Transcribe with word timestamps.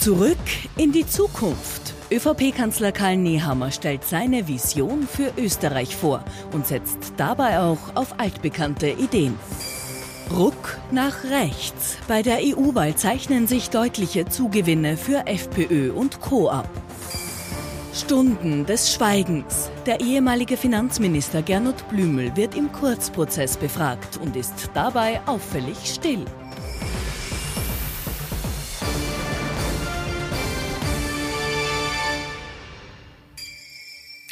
Zurück 0.00 0.38
in 0.78 0.92
die 0.92 1.06
Zukunft. 1.06 1.92
ÖVP-Kanzler 2.10 2.90
Karl 2.90 3.18
Nehammer 3.18 3.70
stellt 3.70 4.02
seine 4.02 4.48
Vision 4.48 5.06
für 5.06 5.30
Österreich 5.36 5.94
vor 5.94 6.24
und 6.54 6.66
setzt 6.66 7.12
dabei 7.18 7.58
auch 7.58 7.94
auf 7.94 8.18
altbekannte 8.18 8.88
Ideen. 8.88 9.38
Ruck 10.34 10.78
nach 10.90 11.24
rechts. 11.24 11.98
Bei 12.08 12.22
der 12.22 12.38
EU-Wahl 12.38 12.94
zeichnen 12.94 13.46
sich 13.46 13.68
deutliche 13.68 14.24
Zugewinne 14.24 14.96
für 14.96 15.26
FPÖ 15.26 15.92
und 15.92 16.22
Co. 16.22 16.48
ab. 16.48 16.70
Stunden 17.92 18.64
des 18.64 18.94
Schweigens. 18.94 19.68
Der 19.84 20.00
ehemalige 20.00 20.56
Finanzminister 20.56 21.42
Gernot 21.42 21.86
Blümel 21.90 22.34
wird 22.36 22.54
im 22.54 22.72
Kurzprozess 22.72 23.58
befragt 23.58 24.18
und 24.22 24.34
ist 24.34 24.70
dabei 24.72 25.20
auffällig 25.26 25.76
still. 25.84 26.24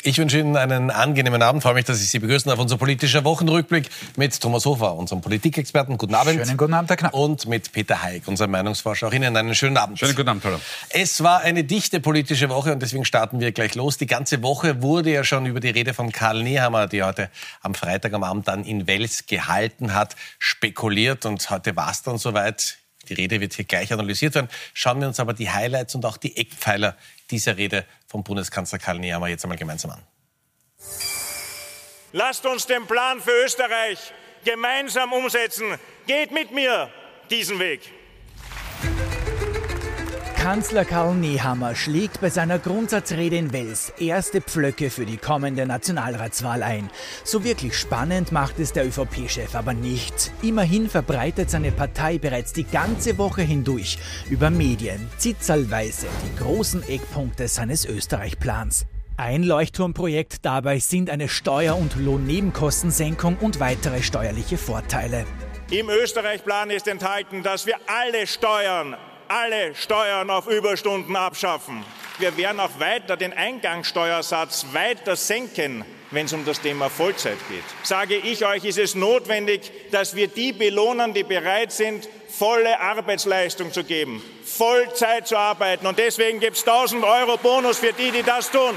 Ich 0.09 0.17
wünsche 0.17 0.39
Ihnen 0.39 0.57
einen 0.57 0.91
angenehmen 0.91 1.43
Abend. 1.43 1.61
Ich 1.61 1.65
freue 1.65 1.75
mich, 1.75 1.85
dass 1.85 2.01
ich 2.01 2.09
Sie 2.09 2.19
begrüßen 2.19 2.49
darf. 2.49 2.59
Unser 2.59 2.79
politischer 2.79 3.25
Wochenrückblick 3.25 3.91
mit 4.17 4.41
Thomas 4.41 4.65
Hofer, 4.65 4.95
unserem 4.95 5.21
Politikexperten. 5.21 5.99
Guten 5.99 6.15
Abend. 6.15 6.47
Schönen 6.47 6.57
guten 6.57 6.73
Abend, 6.73 6.89
Herr 6.89 6.97
Knapp. 6.97 7.13
Und 7.13 7.47
mit 7.47 7.71
Peter 7.73 8.03
Haig, 8.03 8.27
unserem 8.27 8.53
Meinungsforscher. 8.53 9.09
Auch 9.09 9.13
Ihnen 9.13 9.37
einen 9.37 9.55
schönen 9.55 9.77
Abend. 9.77 9.99
Schönen 9.99 10.17
guten 10.17 10.31
Abend, 10.31 10.47
hallo. 10.47 10.59
Es 10.89 11.23
war 11.23 11.43
eine 11.43 11.63
dichte 11.63 12.01
politische 12.01 12.49
Woche 12.49 12.73
und 12.73 12.81
deswegen 12.81 13.05
starten 13.05 13.39
wir 13.39 13.53
gleich 13.53 13.75
los. 13.75 13.99
Die 13.99 14.07
ganze 14.07 14.43
Woche 14.43 14.81
wurde 14.81 15.13
ja 15.13 15.25
schon 15.25 15.45
über 15.45 15.61
die 15.61 15.69
Rede 15.69 15.93
von 15.93 16.11
Karl 16.11 16.43
Nehammer, 16.43 16.87
die 16.87 17.03
heute 17.03 17.29
am 17.61 17.75
Freitag 17.75 18.15
am 18.15 18.25
Abend 18.25 18.49
dann 18.49 18.65
in 18.65 18.87
Wels 18.87 19.27
gehalten 19.27 19.93
hat, 19.93 20.17
spekuliert. 20.39 21.27
Und 21.27 21.51
heute 21.51 21.77
war 21.77 21.91
es 21.91 22.03
dann 22.03 22.17
soweit. 22.17 22.79
Die 23.11 23.15
Rede 23.15 23.41
wird 23.41 23.55
hier 23.55 23.65
gleich 23.67 23.93
analysiert 23.93 24.35
werden. 24.35 24.49
Schauen 24.73 25.01
wir 25.01 25.09
uns 25.09 25.21
aber 25.21 25.35
die 25.35 25.51
Highlights 25.51 25.95
und 25.95 26.05
auch 26.07 26.17
die 26.17 26.37
Eckpfeiler 26.37 26.95
dieser 27.31 27.57
Rede 27.57 27.85
vom 28.07 28.25
Bundeskanzler 28.25 28.79
Karl 28.79 28.99
Nehammer 28.99 29.29
jetzt 29.29 29.45
einmal 29.45 29.59
gemeinsam 29.59 29.93
an. 29.93 30.03
Lasst 32.13 32.47
uns 32.47 32.67
den 32.67 32.87
Plan 32.87 33.21
für 33.21 33.45
Österreich 33.45 34.13
gemeinsam 34.45 35.13
umsetzen. 35.13 35.79
Geht 36.07 36.31
mit 36.31 36.53
mir 36.53 36.91
diesen 37.31 37.59
Weg. 37.59 37.98
Kanzler 40.39 40.85
Karl 40.85 41.17
Nehammer 41.17 41.75
schlägt 41.75 42.21
bei 42.21 42.31
seiner 42.31 42.61
Grundsatzrede 42.61 43.37
in 43.37 43.53
Wels 43.53 43.93
erste 43.99 44.41
Pflöcke 44.41 44.89
für 44.89 45.05
die 45.05 45.17
kommende 45.17 45.67
Nationalratswahl 45.67 46.63
ein. 46.63 46.91
So 47.25 47.43
wirklich 47.43 47.77
spannend 47.77 48.31
macht 48.31 48.61
es 48.61 48.73
der 48.73 48.87
ÖVP-Chef 48.87 49.57
aber 49.57 49.75
nicht. 49.75 50.31
Immerhin 50.41 50.89
verbreitet 50.89 51.51
seine 51.51 51.73
Partei 51.73 52.19
bereits 52.19 52.53
die 52.53 52.65
ganze 52.65 53.19
Woche 53.19 53.43
hindurch 53.43 53.99
über 54.31 54.49
Medien 54.49 55.11
zitzelweise 55.19 56.07
die 56.25 56.43
großen 56.43 56.89
Eckpunkte 56.89 57.49
seines 57.49 57.85
Österreich-Plans. 57.85 58.87
Ein 59.17 59.43
Leuchtturmprojekt 59.43 60.45
dabei 60.45 60.79
sind 60.79 61.11
eine 61.11 61.29
Steuer- 61.29 61.77
und 61.77 61.97
Lohnnebenkostensenkung 61.97 63.39
und 63.39 63.59
weitere 63.59 64.03
steuerliche 64.03 64.57
Vorteile. 64.57 65.27
Im 65.71 65.91
Österreich-Plan 65.91 66.71
ist 66.71 66.87
enthalten, 66.87 67.43
dass 67.43 67.67
wir 67.67 67.75
alle 67.89 68.27
Steuern, 68.27 68.97
alle 69.29 69.75
Steuern 69.75 70.31
auf 70.31 70.47
Überstunden 70.47 71.17
abschaffen. 71.17 71.85
Wir 72.19 72.37
werden 72.37 72.61
auch 72.61 72.81
weiter 72.81 73.17
den 73.17 73.33
Eingangssteuersatz 73.33 74.67
weiter 74.73 75.17
senken, 75.17 75.85
wenn 76.11 76.27
es 76.27 76.33
um 76.33 76.45
das 76.45 76.61
Thema 76.61 76.89
Vollzeit 76.89 77.39
geht. 77.49 77.63
Sage 77.83 78.17
ich 78.17 78.45
euch, 78.45 78.65
ist 78.65 78.79
es 78.79 78.95
notwendig, 78.95 79.71
dass 79.91 80.17
wir 80.17 80.29
die 80.29 80.53
belohnen, 80.53 81.15
die 81.15 81.25
bereit 81.25 81.73
sind, 81.73 82.09
volle 82.29 82.81
Arbeitsleistung 82.81 83.73
zu 83.73 83.85
geben, 83.85 84.23
Vollzeit 84.45 85.27
zu 85.29 85.37
arbeiten. 85.37 85.87
Und 85.87 85.99
deswegen 85.99 86.41
gibt 86.41 86.57
es 86.57 86.67
1000 86.67 87.05
Euro 87.05 87.37
Bonus 87.37 87.79
für 87.79 87.93
die, 87.93 88.11
die 88.11 88.23
das 88.23 88.51
tun. 88.51 88.75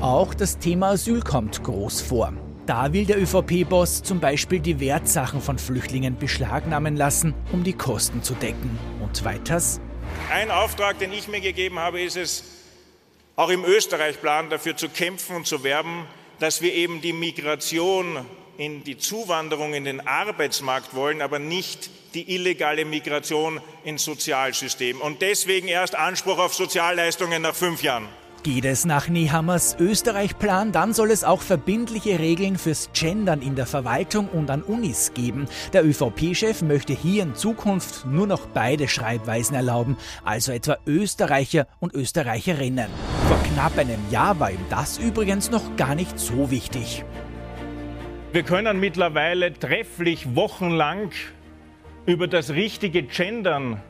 Auch 0.00 0.34
das 0.34 0.58
Thema 0.58 0.90
Asyl 0.90 1.22
kommt 1.22 1.62
groß 1.62 2.02
vor. 2.02 2.32
Da 2.72 2.90
will 2.94 3.04
der 3.04 3.20
ÖVP-Boss 3.20 4.02
zum 4.02 4.18
Beispiel 4.18 4.58
die 4.58 4.80
Wertsachen 4.80 5.42
von 5.42 5.58
Flüchtlingen 5.58 6.16
beschlagnahmen 6.16 6.96
lassen, 6.96 7.34
um 7.52 7.64
die 7.64 7.74
Kosten 7.74 8.22
zu 8.22 8.32
decken. 8.32 8.78
Und 8.98 9.26
weiters? 9.26 9.78
Ein 10.30 10.50
Auftrag, 10.50 10.98
den 10.98 11.12
ich 11.12 11.28
mir 11.28 11.42
gegeben 11.42 11.78
habe, 11.78 12.00
ist 12.00 12.16
es, 12.16 12.44
auch 13.36 13.50
im 13.50 13.66
Österreich-Plan 13.66 14.48
dafür 14.48 14.74
zu 14.74 14.88
kämpfen 14.88 15.36
und 15.36 15.46
zu 15.46 15.64
werben, 15.64 16.06
dass 16.38 16.62
wir 16.62 16.72
eben 16.72 17.02
die 17.02 17.12
Migration 17.12 18.24
in 18.56 18.82
die 18.84 18.96
Zuwanderung 18.96 19.74
in 19.74 19.84
den 19.84 20.06
Arbeitsmarkt 20.06 20.94
wollen, 20.94 21.20
aber 21.20 21.38
nicht 21.38 21.90
die 22.14 22.34
illegale 22.34 22.86
Migration 22.86 23.60
ins 23.84 24.02
Sozialsystem. 24.02 24.98
Und 25.02 25.20
deswegen 25.20 25.68
erst 25.68 25.94
Anspruch 25.94 26.38
auf 26.38 26.54
Sozialleistungen 26.54 27.42
nach 27.42 27.54
fünf 27.54 27.82
Jahren. 27.82 28.08
Geht 28.42 28.64
es 28.64 28.84
nach 28.84 29.08
Nehammers 29.08 29.76
Österreich-Plan, 29.78 30.72
dann 30.72 30.92
soll 30.92 31.12
es 31.12 31.22
auch 31.22 31.42
verbindliche 31.42 32.18
Regeln 32.18 32.58
fürs 32.58 32.90
Gendern 32.92 33.40
in 33.40 33.54
der 33.54 33.66
Verwaltung 33.66 34.26
und 34.28 34.50
an 34.50 34.62
Unis 34.62 35.12
geben. 35.14 35.46
Der 35.72 35.84
ÖVP-Chef 35.86 36.60
möchte 36.62 36.92
hier 36.92 37.22
in 37.22 37.36
Zukunft 37.36 38.04
nur 38.04 38.26
noch 38.26 38.46
beide 38.46 38.88
Schreibweisen 38.88 39.54
erlauben, 39.54 39.96
also 40.24 40.50
etwa 40.50 40.76
Österreicher 40.88 41.68
und 41.78 41.94
Österreicherinnen. 41.94 42.88
Vor 43.28 43.38
knapp 43.54 43.78
einem 43.78 44.00
Jahr 44.10 44.40
war 44.40 44.50
ihm 44.50 44.66
das 44.70 44.98
übrigens 44.98 45.52
noch 45.52 45.76
gar 45.76 45.94
nicht 45.94 46.18
so 46.18 46.50
wichtig. 46.50 47.04
Wir 48.32 48.42
können 48.42 48.80
mittlerweile 48.80 49.52
trefflich 49.52 50.34
wochenlang 50.34 51.12
über 52.06 52.26
das 52.26 52.50
richtige 52.50 53.04
Gendern 53.04 53.80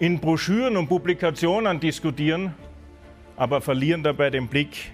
in 0.00 0.18
Broschüren 0.18 0.76
und 0.76 0.88
Publikationen 0.88 1.78
diskutieren 1.78 2.56
aber 3.42 3.60
verlieren 3.60 4.04
dabei 4.04 4.30
den 4.30 4.46
Blick 4.46 4.92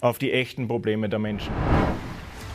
auf 0.00 0.18
die 0.18 0.32
echten 0.32 0.66
Probleme 0.66 1.08
der 1.08 1.20
Menschen. 1.20 1.52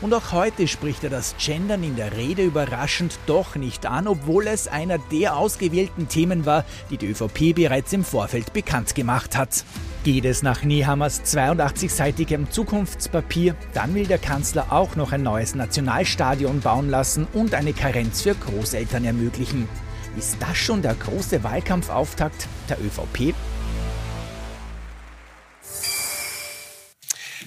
Und 0.01 0.13
auch 0.13 0.33
heute 0.33 0.67
spricht 0.67 1.05
er 1.05 1.09
das 1.09 1.35
Gendern 1.39 1.81
in 1.81 1.95
der 1.95 2.17
Rede 2.17 2.43
überraschend 2.43 3.17
doch 3.25 3.55
nicht 3.55 3.85
an, 3.85 4.09
obwohl 4.09 4.47
es 4.47 4.67
einer 4.67 4.97
der 4.97 5.37
ausgewählten 5.37 6.09
Themen 6.09 6.45
war, 6.45 6.65
die 6.89 6.97
die 6.97 7.07
ÖVP 7.07 7.55
bereits 7.55 7.93
im 7.93 8.03
Vorfeld 8.03 8.51
bekannt 8.51 8.95
gemacht 8.95 9.37
hat. 9.37 9.63
Geht 10.03 10.25
es 10.25 10.43
nach 10.43 10.63
Nehammers 10.63 11.23
82-seitigem 11.23 12.49
Zukunftspapier, 12.49 13.55
dann 13.73 13.95
will 13.95 14.07
der 14.07 14.17
Kanzler 14.17 14.73
auch 14.73 14.97
noch 14.97 15.13
ein 15.13 15.23
neues 15.23 15.55
Nationalstadion 15.55 16.59
bauen 16.59 16.89
lassen 16.89 17.27
und 17.31 17.53
eine 17.53 17.71
Karenz 17.71 18.23
für 18.23 18.35
Großeltern 18.35 19.05
ermöglichen. 19.05 19.69
Ist 20.17 20.35
das 20.41 20.57
schon 20.57 20.81
der 20.81 20.95
große 20.95 21.45
Wahlkampfauftakt 21.45 22.45
der 22.67 22.77
ÖVP? 22.81 23.33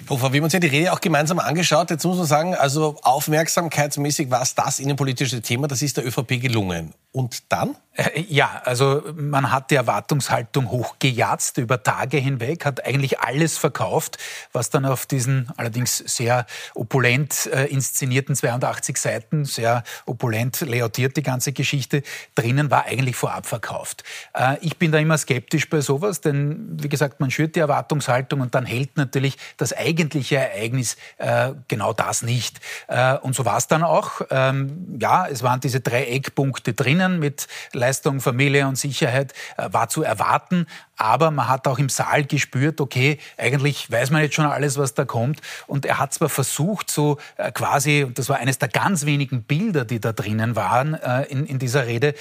Hofer, 0.08 0.32
wir 0.32 0.38
haben 0.38 0.44
uns 0.44 0.52
ja 0.52 0.60
die 0.60 0.68
Rede 0.68 0.92
auch 0.92 1.00
gemeinsam 1.00 1.38
angeschaut. 1.40 1.90
Jetzt 1.90 2.04
muss 2.04 2.16
man 2.16 2.26
sagen, 2.26 2.54
also 2.54 2.96
aufmerksamkeitsmäßig 3.02 4.30
war 4.30 4.42
es 4.42 4.54
das 4.54 4.78
innenpolitische 4.78 5.42
Thema, 5.42 5.66
das 5.66 5.82
ist 5.82 5.96
der 5.96 6.06
ÖVP 6.06 6.40
gelungen. 6.40 6.94
Und 7.10 7.50
dann? 7.50 7.76
Äh, 7.94 8.20
ja, 8.28 8.60
also 8.64 9.02
man 9.16 9.50
hat 9.50 9.70
die 9.70 9.74
Erwartungshaltung 9.74 10.70
hochgejatzt 10.70 11.56
über 11.56 11.82
Tage 11.82 12.18
hinweg, 12.18 12.66
hat 12.66 12.84
eigentlich 12.84 13.20
alles 13.20 13.56
verkauft, 13.56 14.18
was 14.52 14.68
dann 14.68 14.84
auf 14.84 15.06
diesen 15.06 15.48
allerdings 15.56 15.96
sehr 15.96 16.44
opulent 16.74 17.46
äh, 17.46 17.64
inszenierten 17.64 18.36
82 18.36 18.98
Seiten, 18.98 19.44
sehr 19.46 19.82
opulent 20.04 20.60
layoutiert 20.60 21.16
die 21.16 21.22
ganze 21.22 21.52
Geschichte, 21.52 22.02
drinnen 22.34 22.70
war 22.70 22.84
eigentlich 22.84 23.16
vorab 23.16 23.46
verkauft. 23.46 24.04
Äh, 24.34 24.58
ich 24.60 24.76
bin 24.76 24.92
da 24.92 24.98
immer 24.98 25.16
skeptisch 25.16 25.70
bei 25.70 25.80
sowas, 25.80 26.20
denn 26.20 26.66
wie 26.82 26.90
gesagt, 26.90 27.18
man 27.18 27.30
schürt 27.30 27.56
die 27.56 27.60
Erwartungshaltung 27.60 28.42
und 28.42 28.54
dann 28.54 28.66
hält 28.66 28.98
natürlich 28.98 29.38
das 29.56 29.72
eigentliche 29.96 30.36
Ereignis 30.36 30.96
äh, 31.16 31.52
genau 31.68 31.92
das 31.92 32.22
nicht. 32.22 32.60
Äh, 32.88 33.16
und 33.16 33.34
so 33.34 33.44
war 33.44 33.56
es 33.56 33.66
dann 33.66 33.82
auch. 33.82 34.20
Ähm, 34.30 34.98
ja, 35.00 35.26
es 35.26 35.42
waren 35.42 35.60
diese 35.60 35.80
drei 35.80 36.04
Eckpunkte 36.04 36.74
drinnen 36.74 37.18
mit 37.18 37.48
Leistung, 37.72 38.20
Familie 38.20 38.68
und 38.68 38.76
Sicherheit 38.76 39.32
äh, 39.56 39.68
war 39.72 39.88
zu 39.88 40.02
erwarten. 40.02 40.66
Aber 40.96 41.30
man 41.30 41.48
hat 41.48 41.66
auch 41.66 41.78
im 41.78 41.88
Saal 41.88 42.24
gespürt, 42.24 42.80
okay, 42.80 43.18
eigentlich 43.36 43.90
weiß 43.90 44.10
man 44.10 44.22
jetzt 44.22 44.34
schon 44.34 44.46
alles, 44.46 44.78
was 44.78 44.94
da 44.94 45.04
kommt. 45.04 45.40
Und 45.66 45.86
er 45.86 45.98
hat 45.98 46.14
zwar 46.14 46.28
versucht, 46.28 46.90
so 46.90 47.18
äh, 47.36 47.52
quasi, 47.52 48.04
und 48.04 48.18
das 48.18 48.28
war 48.28 48.38
eines 48.38 48.58
der 48.58 48.68
ganz 48.68 49.06
wenigen 49.06 49.42
Bilder, 49.42 49.84
die 49.84 50.00
da 50.00 50.12
drinnen 50.12 50.56
waren 50.56 50.94
äh, 50.94 51.22
in, 51.24 51.46
in 51.46 51.58
dieser 51.58 51.86
Rede, 51.86 52.14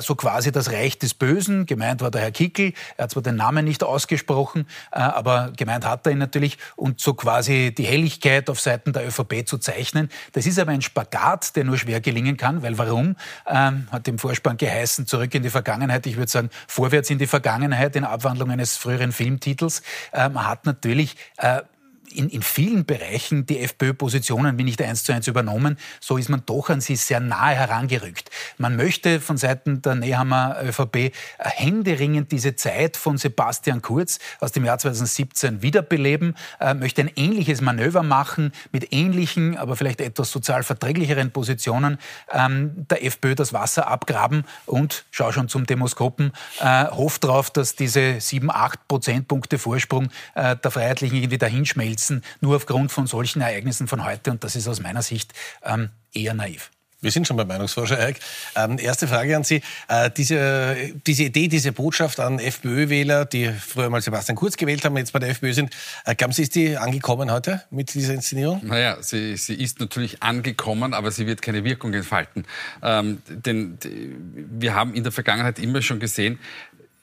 so 0.00 0.14
quasi 0.14 0.52
das 0.52 0.72
Reich 0.72 0.98
des 0.98 1.14
Bösen. 1.14 1.66
Gemeint 1.66 2.00
war 2.00 2.10
der 2.10 2.22
Herr 2.22 2.30
Kickel. 2.30 2.72
Er 2.96 3.04
hat 3.04 3.10
zwar 3.12 3.22
den 3.22 3.36
Namen 3.36 3.64
nicht 3.64 3.82
ausgesprochen, 3.82 4.66
aber 4.90 5.52
gemeint 5.56 5.86
hat 5.86 6.06
er 6.06 6.12
ihn 6.12 6.18
natürlich. 6.18 6.58
Und 6.76 7.00
so 7.00 7.14
quasi 7.14 7.74
die 7.76 7.84
Helligkeit 7.84 8.50
auf 8.50 8.60
Seiten 8.60 8.92
der 8.92 9.06
ÖVP 9.06 9.46
zu 9.46 9.58
zeichnen. 9.58 10.08
Das 10.32 10.46
ist 10.46 10.58
aber 10.58 10.72
ein 10.72 10.82
Spagat, 10.82 11.56
der 11.56 11.64
nur 11.64 11.78
schwer 11.78 12.00
gelingen 12.00 12.36
kann, 12.36 12.62
weil 12.62 12.78
warum? 12.78 13.16
Ähm, 13.46 13.88
hat 13.90 14.08
im 14.08 14.18
Vorspann 14.18 14.56
geheißen, 14.56 15.06
zurück 15.06 15.34
in 15.34 15.42
die 15.42 15.50
Vergangenheit. 15.50 16.06
Ich 16.06 16.16
würde 16.16 16.30
sagen, 16.30 16.50
vorwärts 16.66 17.10
in 17.10 17.18
die 17.18 17.26
Vergangenheit 17.26 17.96
in 17.96 18.04
Abwandlung 18.18 18.50
eines 18.50 18.76
früheren 18.76 19.12
Filmtitels. 19.12 19.82
Äh, 20.12 20.28
man 20.28 20.46
hat 20.46 20.66
natürlich 20.66 21.16
äh, 21.36 21.62
in, 22.12 22.28
in 22.28 22.42
vielen 22.42 22.84
Bereichen 22.84 23.46
die 23.46 23.60
FPÖ-Positionen 23.60 24.58
wie 24.58 24.64
nicht 24.64 24.80
eins 24.82 25.04
zu 25.04 25.12
eins 25.12 25.26
übernommen. 25.26 25.78
So 26.00 26.16
ist 26.16 26.28
man 26.28 26.42
doch 26.46 26.68
an 26.70 26.80
sie 26.80 26.96
sehr 26.96 27.20
nahe 27.20 27.54
herangerückt. 27.54 28.30
Man 28.58 28.74
möchte 28.74 29.20
von 29.20 29.36
Seiten 29.36 29.82
der 29.82 29.94
Nehammer 29.94 30.56
ÖVP 30.62 31.12
händeringend 31.38 32.32
diese 32.32 32.56
Zeit 32.56 32.96
von 32.96 33.16
Sebastian 33.16 33.82
Kurz 33.82 34.18
aus 34.40 34.50
dem 34.50 34.64
Jahr 34.64 34.78
2017 34.78 35.62
wiederbeleben, 35.62 36.36
äh, 36.60 36.74
möchte 36.74 37.02
ein 37.02 37.10
ähnliches 37.14 37.60
Manöver 37.60 38.02
machen 38.02 38.52
mit 38.72 38.92
ähnlichen, 38.92 39.56
aber 39.56 39.76
vielleicht 39.76 40.00
etwas 40.00 40.32
sozial 40.32 40.64
verträglicheren 40.64 41.30
Positionen 41.30 41.98
ähm, 42.32 42.86
der 42.90 43.04
FPÖ 43.04 43.36
das 43.36 43.52
Wasser 43.52 43.86
abgraben 43.86 44.44
und, 44.66 45.04
schau 45.12 45.30
schon 45.30 45.48
zum 45.48 45.64
Demoskopen, 45.64 46.32
äh, 46.60 46.86
hofft 46.86 47.24
darauf, 47.24 47.50
dass 47.50 47.76
diese 47.76 48.20
sieben, 48.20 48.50
acht 48.50 48.88
Prozentpunkte 48.88 49.58
Vorsprung 49.58 50.08
äh, 50.34 50.56
der 50.56 50.70
Freiheitlichen 50.70 51.18
irgendwie 51.18 51.38
dahinschmelzen, 51.38 52.24
nur 52.40 52.56
aufgrund 52.56 52.90
von 52.90 53.06
solchen 53.06 53.40
Ereignissen 53.40 53.86
von 53.86 54.04
heute. 54.04 54.32
Und 54.32 54.42
das 54.42 54.56
ist 54.56 54.66
aus 54.66 54.80
meiner 54.80 55.02
Sicht 55.02 55.32
ähm, 55.62 55.90
eher 56.12 56.34
naiv. 56.34 56.70
Wir 57.00 57.12
sind 57.12 57.28
schon 57.28 57.36
beim 57.36 57.46
Meinungsforscher, 57.46 57.96
Eric. 57.96 58.18
Ähm, 58.56 58.76
erste 58.76 59.06
Frage 59.06 59.36
an 59.36 59.44
Sie. 59.44 59.62
Äh, 59.86 60.10
diese, 60.10 60.76
diese 61.06 61.24
Idee, 61.24 61.46
diese 61.46 61.70
Botschaft 61.70 62.18
an 62.18 62.40
FPÖ-Wähler, 62.40 63.24
die 63.24 63.52
früher 63.52 63.88
mal 63.88 64.00
Sebastian 64.00 64.34
Kurz 64.34 64.56
gewählt 64.56 64.84
haben, 64.84 64.96
jetzt 64.96 65.12
bei 65.12 65.20
der 65.20 65.28
FPÖ 65.28 65.52
sind, 65.52 65.70
äh, 66.06 66.16
glauben 66.16 66.32
Sie, 66.32 66.42
ist 66.42 66.56
die 66.56 66.76
angekommen 66.76 67.30
heute 67.30 67.62
mit 67.70 67.94
dieser 67.94 68.14
Inszenierung? 68.14 68.62
Naja, 68.64 68.96
sie, 69.00 69.36
sie 69.36 69.54
ist 69.54 69.78
natürlich 69.78 70.24
angekommen, 70.24 70.92
aber 70.92 71.12
sie 71.12 71.28
wird 71.28 71.40
keine 71.40 71.62
Wirkung 71.62 71.94
entfalten. 71.94 72.44
Ähm, 72.82 73.22
denn 73.28 73.78
wir 74.58 74.74
haben 74.74 74.92
in 74.94 75.04
der 75.04 75.12
Vergangenheit 75.12 75.60
immer 75.60 75.82
schon 75.82 76.00
gesehen, 76.00 76.40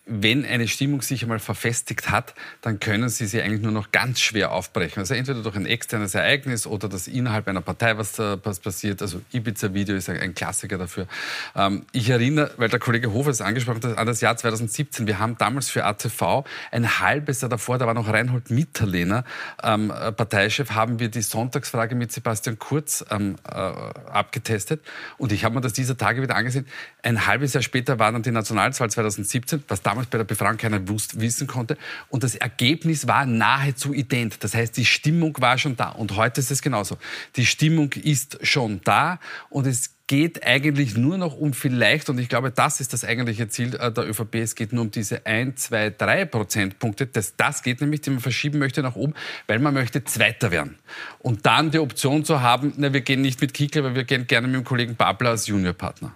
wenn 0.07 0.45
eine 0.45 0.67
Stimmung 0.67 1.01
sich 1.01 1.23
einmal 1.23 1.39
verfestigt 1.39 2.11
hat, 2.11 2.35
dann 2.61 2.79
können 2.79 3.09
sie 3.09 3.25
sie 3.25 3.41
eigentlich 3.41 3.61
nur 3.61 3.71
noch 3.71 3.91
ganz 3.91 4.19
schwer 4.19 4.51
aufbrechen. 4.51 4.99
Also 4.99 5.15
entweder 5.15 5.41
durch 5.41 5.55
ein 5.55 5.65
externes 5.65 6.13
Ereignis 6.13 6.67
oder 6.67 6.87
dass 6.87 7.07
innerhalb 7.07 7.47
einer 7.47 7.61
Partei 7.61 7.97
was, 7.97 8.19
äh, 8.19 8.37
was 8.43 8.59
passiert. 8.59 9.01
Also 9.01 9.21
Ibiza-Video 9.33 9.95
ist 9.95 10.09
ein, 10.09 10.35
Klassiker 10.35 10.77
dafür. 10.77 11.07
Ähm, 11.55 11.85
ich 11.91 12.09
erinnere, 12.09 12.51
weil 12.57 12.69
der 12.69 12.79
Kollege 12.79 13.13
Hofer 13.13 13.31
es 13.31 13.41
angesprochen 13.41 13.81
hat, 13.83 13.97
an 13.97 14.05
das 14.05 14.21
Jahr 14.21 14.37
2017. 14.37 15.07
Wir 15.07 15.17
haben 15.17 15.37
damals 15.37 15.69
für 15.69 15.85
ATV 15.85 16.43
ein 16.71 16.99
halbes 16.99 17.41
Jahr 17.41 17.49
davor, 17.49 17.79
da 17.79 17.87
war 17.87 17.93
noch 17.95 18.07
Reinhold 18.07 18.51
Mitterlehner 18.51 19.23
ähm, 19.63 19.89
äh, 19.91 20.11
Parteichef, 20.11 20.71
haben 20.71 20.99
wir 20.99 21.09
die 21.09 21.21
Sonntagsfrage 21.21 21.95
mit 21.95 22.11
Sebastian 22.11 22.59
Kurz 22.59 23.03
ähm, 23.09 23.37
äh, 23.49 23.55
abgetestet. 23.55 24.81
Und 25.17 25.31
ich 25.31 25.43
habe 25.45 25.55
mir 25.55 25.61
das 25.61 25.73
dieser 25.73 25.97
Tage 25.97 26.21
wieder 26.21 26.35
angesehen. 26.35 26.67
Ein 27.01 27.25
halbes 27.25 27.53
Jahr 27.53 27.63
später 27.63 27.97
war 27.97 28.11
dann 28.11 28.21
die 28.21 28.31
Nationalzahl 28.31 28.89
2017, 28.89 29.63
was 29.67 29.81
damals 29.81 29.94
damals 29.95 30.07
bei 30.07 30.17
der 30.17 30.25
Befragung 30.25 30.57
keiner 30.57 30.81
wissen 30.87 31.47
konnte. 31.47 31.77
Und 32.09 32.23
das 32.23 32.35
Ergebnis 32.35 33.07
war 33.07 33.25
nahezu 33.25 33.93
ident. 33.93 34.43
Das 34.43 34.53
heißt, 34.53 34.75
die 34.75 34.85
Stimmung 34.85 35.35
war 35.39 35.57
schon 35.57 35.77
da. 35.77 35.89
Und 35.89 36.15
heute 36.17 36.41
ist 36.41 36.51
es 36.51 36.61
genauso. 36.61 36.97
Die 37.37 37.45
Stimmung 37.45 37.93
ist 37.93 38.45
schon 38.45 38.81
da 38.83 39.19
und 39.49 39.65
es 39.65 39.91
geht 40.07 40.45
eigentlich 40.45 40.95
nur 40.95 41.17
noch 41.17 41.35
um 41.35 41.53
vielleicht, 41.53 42.09
und 42.09 42.19
ich 42.19 42.29
glaube, 42.29 42.51
das 42.51 42.79
ist 42.79 42.93
das 42.93 43.03
eigentliche 43.03 43.47
Ziel 43.47 43.73
äh, 43.75 43.91
der 43.91 44.07
ÖVP, 44.07 44.35
es 44.35 44.53
geht 44.53 44.71
nur 44.71 44.83
um 44.83 44.91
diese 44.91 45.25
1, 45.25 45.63
2, 45.63 45.95
3 45.97 46.25
Prozentpunkte. 46.25 47.07
Das, 47.07 47.35
das 47.35 47.63
geht 47.63 47.81
nämlich, 47.81 48.01
die 48.01 48.11
man 48.11 48.19
verschieben 48.19 48.59
möchte 48.59 48.83
nach 48.83 48.95
oben, 48.95 49.15
weil 49.47 49.57
man 49.57 49.73
möchte 49.73 50.03
Zweiter 50.03 50.51
werden. 50.51 50.77
Und 51.17 51.47
dann 51.47 51.71
die 51.71 51.79
Option 51.79 52.23
zu 52.23 52.41
haben, 52.41 52.73
na, 52.77 52.93
wir 52.93 53.01
gehen 53.01 53.21
nicht 53.21 53.41
mit 53.41 53.55
Kickel, 53.55 53.83
aber 53.83 53.95
wir 53.95 54.03
gehen 54.03 54.27
gerne 54.27 54.47
mit 54.47 54.57
dem 54.57 54.63
Kollegen 54.63 54.95
Babler 54.95 55.31
als 55.31 55.47
Juniorpartner. 55.47 56.13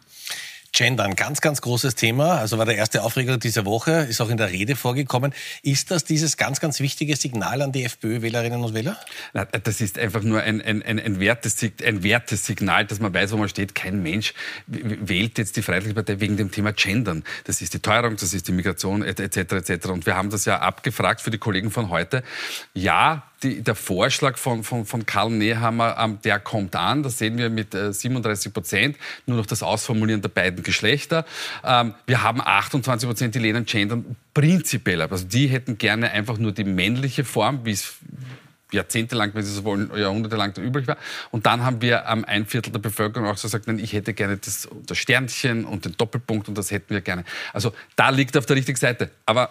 Gender, 0.80 1.04
ein 1.04 1.18
ganz, 1.18 1.42
ganz 1.42 1.60
großes 1.60 1.96
Thema. 1.96 2.38
Also 2.38 2.58
war 2.58 2.66
der 2.66 2.78
erste 2.78 3.04
Aufreger 3.04 3.38
dieser 3.38 3.66
Woche, 3.66 3.92
ist 4.10 4.22
auch 4.22 4.30
in 4.30 4.38
der 4.38 4.50
Rede 4.50 4.78
vorgekommen. 4.78 5.34
Ist 5.62 5.92
das 5.92 6.06
dieses 6.06 6.38
ganz, 6.38 6.62
ganz 6.62 6.80
wichtige 6.80 7.18
Signal 7.18 7.62
an 7.62 7.74
die 7.74 7.84
FPÖ-Wählerinnen 7.84 8.64
und 8.64 8.74
Wähler? 8.74 8.98
Das 9.34 9.82
ist 9.82 10.00
einfach 10.00 10.24
nur 10.24 10.42
ein, 10.42 10.62
ein, 10.62 10.82
ein, 10.82 10.98
ein, 10.98 11.20
wertes, 11.20 11.58
ein 11.84 12.02
wertes 12.02 12.46
Signal, 12.46 12.86
dass 12.86 13.02
man 13.02 13.14
weiß, 13.14 13.34
wo 13.34 13.38
man 13.38 13.50
steht. 13.50 13.76
Kein 13.76 14.02
Mensch 14.02 14.34
wählt 14.68 15.38
jetzt 15.38 15.58
die 15.58 15.64
Freiheitliche 15.64 15.96
Partei 15.96 16.22
wegen 16.22 16.38
dem 16.38 16.50
Thema 16.50 16.72
Gendern. 16.72 17.26
Das 17.44 17.62
ist 17.62 17.74
die 17.74 17.80
Teuerung, 17.80 18.16
das 18.16 18.34
ist 18.34 18.48
die 18.48 18.54
Migration 18.54 19.04
etc. 19.04 19.36
etc. 19.36 19.88
Und 19.88 20.06
wir 20.06 20.16
haben 20.16 20.30
das 20.30 20.46
ja 20.46 20.60
abgefragt 20.60 21.20
für 21.20 21.30
die 21.30 21.40
Kollegen 21.40 21.72
von 21.72 21.90
heute. 21.90 22.24
Ja, 22.74 23.29
die, 23.44 23.62
der 23.62 23.76
Vorschlag 23.76 24.38
von, 24.38 24.64
von, 24.64 24.86
von 24.86 25.06
Karl 25.06 25.32
Nehammer, 25.32 25.98
ähm, 26.00 26.20
der 26.24 26.40
kommt 26.40 26.76
an. 26.76 27.04
Das 27.04 27.18
sehen 27.18 27.38
wir 27.38 27.50
mit 27.50 27.74
äh, 27.74 27.94
37 27.94 28.54
Prozent. 28.54 28.98
Nur 29.26 29.38
noch 29.38 29.46
das 29.46 29.64
Ausformulieren 29.64 30.22
der 30.22 30.30
beiden 30.30 30.64
Geschlechter. 30.64 31.26
Ähm, 31.64 31.94
wir 32.06 32.24
haben 32.24 32.42
28 32.42 33.08
Prozent, 33.08 33.36
die 33.36 33.40
lehnen 33.40 33.66
Gendern 33.66 34.16
prinzipiell 34.34 35.02
ab. 35.02 35.12
Also 35.12 35.26
die 35.26 35.48
hätten 35.48 35.78
gerne 35.78 36.12
einfach 36.12 36.38
nur 36.38 36.52
die 36.52 36.64
männliche 36.66 37.24
Form, 37.24 37.66
wie 37.66 37.72
es 37.72 37.96
jahrzehntelang, 38.72 39.32
wenn 39.34 39.44
Sie 39.44 39.52
so 39.52 39.64
wollen, 39.64 39.90
jahrhundertelang 39.96 40.56
übrig 40.58 40.88
war. 40.88 40.98
Und 41.32 41.46
dann 41.46 41.64
haben 41.64 41.82
wir 41.82 42.06
ähm, 42.08 42.26
ein 42.26 42.46
Viertel 42.46 42.72
der 42.72 42.80
Bevölkerung 42.80 43.28
auch 43.28 43.38
so 43.38 43.48
gesagt, 43.48 43.68
nein, 43.68 43.80
ich 43.80 43.94
hätte 43.94 44.14
gerne 44.14 44.38
das, 44.38 44.68
das 44.86 44.98
Sternchen 44.98 45.66
und 45.66 45.86
den 45.86 45.98
Doppelpunkt 45.98 46.48
und 46.48 46.58
das 46.58 46.72
hätten 46.72 46.94
wir 46.94 47.02
gerne. 47.02 47.24
Also 47.54 47.74
da 47.96 48.10
liegt 48.10 48.38
auf 48.38 48.46
der 48.46 48.58
richtigen 48.58 48.78
Seite. 48.78 49.10
Aber 49.26 49.50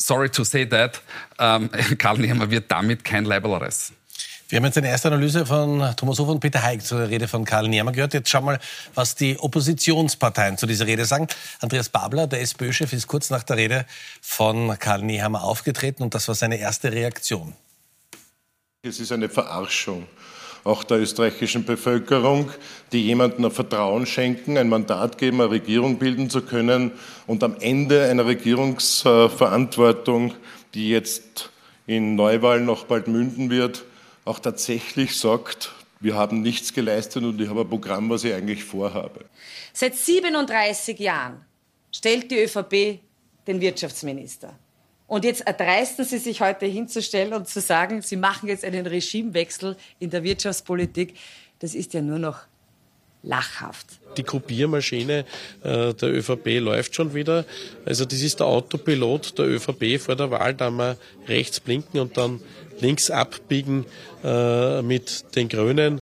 sorry 0.00 0.30
to 0.30 0.44
say 0.44 0.66
that, 0.66 1.00
ähm, 1.38 1.70
Karl 1.98 2.18
Nehmer 2.18 2.50
wird 2.50 2.70
damit 2.70 3.04
kein 3.04 3.24
Leiberl 3.24 3.54
reißen. 3.54 3.96
Wir 4.48 4.56
haben 4.56 4.64
jetzt 4.64 4.78
eine 4.78 4.88
erste 4.88 5.06
Analyse 5.06 5.46
von 5.46 5.94
Thomas 5.96 6.18
Hofer 6.18 6.32
und 6.32 6.40
Peter 6.40 6.60
Haig 6.60 6.82
zur 6.82 7.08
Rede 7.08 7.28
von 7.28 7.44
Karl 7.44 7.68
Nehmer 7.68 7.92
gehört. 7.92 8.14
Jetzt 8.14 8.30
schauen 8.30 8.42
wir 8.42 8.52
mal, 8.52 8.60
was 8.96 9.14
die 9.14 9.38
Oppositionsparteien 9.38 10.58
zu 10.58 10.66
dieser 10.66 10.88
Rede 10.88 11.04
sagen. 11.04 11.28
Andreas 11.60 11.88
Babler, 11.88 12.26
der 12.26 12.40
SPÖ-Chef, 12.40 12.92
ist 12.92 13.06
kurz 13.06 13.30
nach 13.30 13.44
der 13.44 13.56
Rede 13.56 13.86
von 14.20 14.76
Karl 14.76 15.02
Nehammer 15.02 15.44
aufgetreten 15.44 16.02
und 16.02 16.16
das 16.16 16.26
war 16.26 16.34
seine 16.34 16.56
erste 16.56 16.90
Reaktion. 16.90 17.54
Es 18.82 18.98
ist 18.98 19.12
eine 19.12 19.28
Verarschung 19.28 20.08
auch 20.64 20.84
der 20.84 21.00
österreichischen 21.00 21.64
Bevölkerung, 21.64 22.50
die 22.92 23.02
jemandem 23.02 23.46
ein 23.46 23.50
Vertrauen 23.50 24.06
schenken, 24.06 24.58
ein 24.58 24.68
Mandat 24.68 25.18
geben, 25.18 25.40
eine 25.40 25.50
Regierung 25.50 25.98
bilden 25.98 26.30
zu 26.30 26.42
können 26.42 26.92
und 27.26 27.42
am 27.42 27.56
Ende 27.60 28.08
einer 28.08 28.26
Regierungsverantwortung, 28.26 30.34
die 30.74 30.90
jetzt 30.90 31.50
in 31.86 32.14
Neuwahlen 32.14 32.66
noch 32.66 32.84
bald 32.84 33.08
münden 33.08 33.50
wird, 33.50 33.84
auch 34.24 34.38
tatsächlich 34.38 35.16
sagt, 35.16 35.72
wir 35.98 36.14
haben 36.14 36.42
nichts 36.42 36.72
geleistet 36.72 37.24
und 37.24 37.40
ich 37.40 37.48
habe 37.48 37.62
ein 37.62 37.68
Programm, 37.68 38.08
was 38.10 38.22
ich 38.24 38.32
eigentlich 38.32 38.62
vorhabe. 38.64 39.24
Seit 39.72 39.96
37 39.96 40.98
Jahren 40.98 41.44
stellt 41.92 42.30
die 42.30 42.42
ÖVP 42.42 43.00
den 43.46 43.60
Wirtschaftsminister. 43.60 44.54
Und 45.10 45.24
jetzt 45.24 45.40
erdreisten 45.40 46.04
Sie 46.04 46.18
sich 46.18 46.40
heute 46.40 46.66
hinzustellen 46.66 47.32
und 47.32 47.48
zu 47.48 47.60
sagen, 47.60 48.00
Sie 48.00 48.14
machen 48.14 48.48
jetzt 48.48 48.64
einen 48.64 48.86
Regimewechsel 48.86 49.76
in 49.98 50.10
der 50.10 50.22
Wirtschaftspolitik. 50.22 51.14
Das 51.58 51.74
ist 51.74 51.94
ja 51.94 52.00
nur 52.00 52.20
noch 52.20 52.42
lachhaft. 53.24 53.86
Die 54.16 54.22
Kopiermaschine 54.22 55.24
äh, 55.64 55.94
der 55.94 56.14
ÖVP 56.14 56.60
läuft 56.60 56.94
schon 56.94 57.12
wieder. 57.12 57.44
Also 57.84 58.04
das 58.04 58.22
ist 58.22 58.38
der 58.38 58.46
Autopilot 58.46 59.36
der 59.36 59.46
ÖVP 59.46 60.00
vor 60.00 60.14
der 60.14 60.30
Wahl, 60.30 60.54
da 60.54 60.70
wir 60.70 60.96
rechts 61.26 61.58
blinken 61.58 61.98
und 61.98 62.16
dann 62.16 62.40
links 62.78 63.10
abbiegen 63.10 63.86
äh, 64.22 64.80
mit 64.80 65.34
den 65.34 65.48
Grünen. 65.48 65.98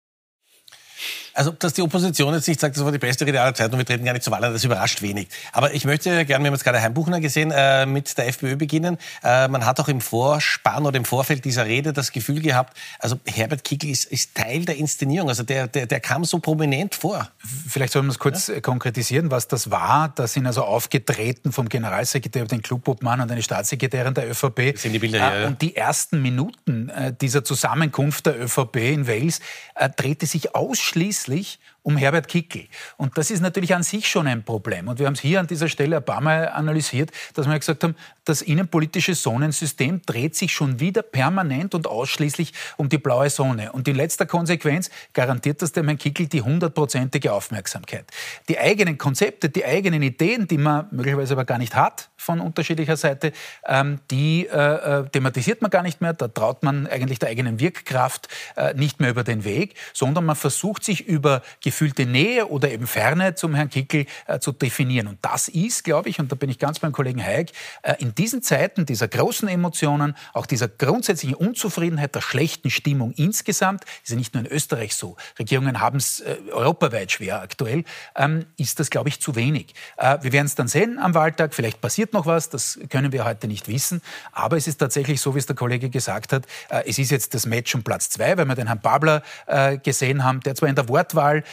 Also, 1.39 1.53
dass 1.53 1.73
die 1.73 1.83
Opposition 1.83 2.35
jetzt 2.35 2.49
nicht 2.49 2.59
sagt, 2.59 2.77
das 2.77 2.85
war 2.85 2.91
die 2.91 2.99
beste 2.99 3.25
Rede 3.25 3.41
aller 3.41 3.55
Zeiten 3.55 3.73
und 3.73 3.79
wir 3.79 3.87
treten 3.87 4.05
gar 4.05 4.13
nicht 4.13 4.25
zur 4.25 4.33
Wahl 4.33 4.43
an, 4.43 4.53
das 4.53 4.65
überrascht 4.65 5.03
wenig. 5.03 5.29
Aber 5.53 5.73
ich 5.73 5.85
möchte 5.85 6.25
gerne, 6.27 6.43
wir 6.43 6.49
haben 6.49 6.53
jetzt 6.53 6.65
gerade 6.65 6.83
Heimbuchner 6.83 7.21
gesehen, 7.21 7.53
äh, 7.53 7.87
mit 7.87 8.19
der 8.19 8.27
FPÖ 8.27 8.57
beginnen. 8.57 8.99
Äh, 9.23 9.47
man 9.47 9.65
hat 9.65 9.79
auch 9.79 9.87
im 9.87 10.01
Vorspann 10.01 10.85
oder 10.85 10.97
im 10.97 11.05
Vorfeld 11.05 11.45
dieser 11.45 11.65
Rede 11.65 11.93
das 11.93 12.11
Gefühl 12.11 12.41
gehabt, 12.41 12.77
also 12.99 13.21
Herbert 13.25 13.63
Kickl 13.63 13.87
ist, 13.87 14.07
ist 14.07 14.35
Teil 14.35 14.65
der 14.65 14.79
Inszenierung. 14.79 15.29
Also 15.29 15.45
der, 15.45 15.69
der, 15.69 15.87
der 15.87 16.01
kam 16.01 16.25
so 16.25 16.41
prominent 16.41 16.97
vor. 16.97 17.31
Vielleicht 17.69 17.93
sollen 17.93 18.07
wir 18.07 18.11
es 18.11 18.19
kurz 18.19 18.49
ja? 18.49 18.55
Äh, 18.55 18.61
konkretisieren, 18.61 19.31
was 19.31 19.47
das 19.47 19.71
war. 19.71 20.09
Da 20.17 20.27
sind 20.27 20.45
also 20.45 20.65
aufgetreten 20.65 21.53
vom 21.53 21.69
Generalsekretär, 21.69 22.47
den 22.47 22.63
Clubobmann 22.63 23.21
und 23.21 23.31
eine 23.31 23.43
Staatssekretärin 23.45 24.13
der 24.13 24.29
ÖVP. 24.29 24.73
Das 24.73 24.83
sind 24.83 24.93
die 24.93 24.99
Bilder 24.99 25.31
hier, 25.31 25.45
äh. 25.45 25.47
Und 25.47 25.63
die 25.63 25.77
ersten 25.77 26.21
Minuten 26.21 26.89
äh, 26.89 27.13
dieser 27.13 27.45
Zusammenkunft 27.45 28.27
der 28.27 28.43
ÖVP 28.43 28.75
in 28.79 29.07
Wales 29.07 29.39
äh, 29.77 29.89
drehte 29.89 30.27
sich 30.27 30.57
ausschließlich 30.57 31.28
letztlich 31.29 31.59
um 31.89 31.97
Herbert 31.97 32.29
Kickl. 32.29 32.67
Und 32.99 33.17
das 33.17 33.31
ist 33.31 33.41
natürlich 33.41 33.75
an 33.75 33.83
sich 33.83 34.07
schon 34.07 34.27
ein 34.27 34.43
Problem. 34.43 34.89
Und 34.89 34.99
wir 34.99 35.07
haben 35.07 35.15
es 35.15 35.21
hier 35.21 35.41
an 35.41 35.47
dieser 35.47 35.69
Stelle 35.69 35.97
ein 35.97 36.05
paar 36.05 36.21
Mal 36.21 36.51
analysiert, 36.51 37.13
dass 37.33 37.49
wir 37.49 37.59
gesagt 37.59 37.83
haben, 37.83 37.97
das 38.27 38.43
innenpolitische 38.43 39.15
Zonensystem 39.15 40.03
dreht 40.05 40.37
sich 40.37 40.53
schon 40.53 40.81
wieder 40.81 41.01
permanent 41.01 41.75
und 41.75 41.87
ausschließlich 41.87 42.53
um 42.77 42.91
die 42.91 42.99
blaue 42.99 43.31
Zone. 43.31 43.73
Und 43.73 43.89
in 43.89 43.97
letzter 43.97 44.27
Konsequenz 44.27 44.91
garantiert 45.15 45.63
das 45.63 45.73
dem 45.73 45.87
Herrn 45.87 45.97
Kickl 45.97 46.27
die 46.27 46.43
hundertprozentige 46.43 47.33
Aufmerksamkeit. 47.33 48.05
Die 48.51 48.59
eigenen 48.59 48.99
Konzepte, 48.99 49.49
die 49.49 49.65
eigenen 49.65 50.03
Ideen, 50.03 50.47
die 50.47 50.59
man 50.59 50.89
möglicherweise 50.91 51.33
aber 51.33 51.47
gar 51.47 51.57
nicht 51.57 51.75
hat 51.75 52.11
von 52.19 52.41
unterschiedlicher 52.41 52.99
Seite, 52.99 53.33
ähm, 53.67 54.01
die 54.11 54.47
äh, 54.47 54.57
äh 55.01 55.09
thematisiert 55.09 55.63
man 55.63 55.71
gar 55.71 55.83
nicht 55.83 56.03
mehr. 56.03 56.13
Da 56.13 56.29
traut 56.29 56.63
man 56.63 56.87
eigentlich 56.87 57.19
der 57.19 57.31
eigenen 57.31 57.61
Wirkkraft 57.61 58.29
äh, 58.57 58.75
nicht 58.75 59.01
mehr 59.01 59.09
über 59.09 59.25
den 59.25 59.45
Weg, 59.45 59.75
sondern 59.95 60.27
man 60.27 60.37
versucht 60.37 60.85
sich 60.85 61.07
über 61.07 61.41
Gefühle 61.63 61.78
gefühlte 61.79 62.07
Nähe 62.07 62.49
oder 62.49 62.73
eben 62.73 62.89
Ferne 62.89 63.37
zum 63.37 63.55
Herrn 63.55 63.71
Kickel 63.71 64.07
äh, 64.27 64.41
zu 64.41 64.51
definieren. 64.51 65.07
Und 65.07 65.19
das 65.23 65.47
ist, 65.47 65.85
glaube 65.85 66.09
ich, 66.09 66.19
und 66.19 66.33
da 66.33 66.35
bin 66.35 66.51
ich 66.51 66.59
ganz 66.59 66.81
beim 66.81 66.91
Kollegen 66.91 67.23
Hayek, 67.23 67.53
äh, 67.83 67.95
in 68.01 68.17
diesen 68.17 68.43
Zeiten 68.43 68.85
dieser 68.85 69.07
großen 69.07 69.47
Emotionen, 69.47 70.17
auch 70.33 70.47
dieser 70.47 70.67
grundsätzlichen 70.67 71.37
Unzufriedenheit, 71.37 72.17
der 72.17 72.21
schlechten 72.21 72.71
Stimmung 72.71 73.13
insgesamt, 73.13 73.85
ist 74.03 74.11
ja 74.11 74.17
nicht 74.17 74.35
nur 74.35 74.45
in 74.45 74.51
Österreich 74.51 74.97
so, 74.97 75.17
Regierungen 75.39 75.81
haben 75.81 75.99
es 75.99 76.19
äh, 76.19 76.39
europaweit 76.51 77.13
schwer 77.13 77.43
aktuell, 77.43 77.85
ähm, 78.17 78.47
ist 78.57 78.81
das, 78.81 78.91
glaube 78.91 79.09
ich, 79.09 79.21
zu 79.21 79.37
wenig. 79.37 79.73
Äh, 79.99 80.19
wir 80.23 80.33
werden 80.33 80.47
es 80.47 80.57
dann 80.57 80.67
sehen 80.67 80.99
am 80.99 81.15
Wahltag, 81.15 81.55
vielleicht 81.55 81.81
passiert 81.81 82.13
noch 82.13 82.27
was, 82.27 82.51
das 82.51 82.81
können 82.91 83.13
wir 83.13 83.25
heute 83.25 83.47
nicht 83.47 83.69
wissen, 83.69 84.03
aber 84.33 84.57
es 84.57 84.67
ist 84.67 84.79
tatsächlich 84.79 85.21
so, 85.21 85.37
wie 85.37 85.39
es 85.39 85.47
der 85.47 85.55
Kollege 85.55 85.91
gesagt 85.91 86.33
hat, 86.33 86.45
äh, 86.71 86.83
es 86.89 86.99
ist 86.99 87.13
jetzt 87.13 87.35
das 87.35 87.47
Match 87.47 87.73
um 87.77 87.85
Platz 87.85 88.09
zwei, 88.09 88.37
weil 88.37 88.47
wir 88.47 88.57
den 88.57 88.67
Herrn 88.67 88.81
Babler 88.81 89.23
äh, 89.47 89.79
gesehen 89.79 90.25
haben, 90.25 90.41
der 90.41 90.57
zwar 90.57 90.69
in 90.69 90.75
der 90.75 90.89
Wortwahl, 90.89 91.45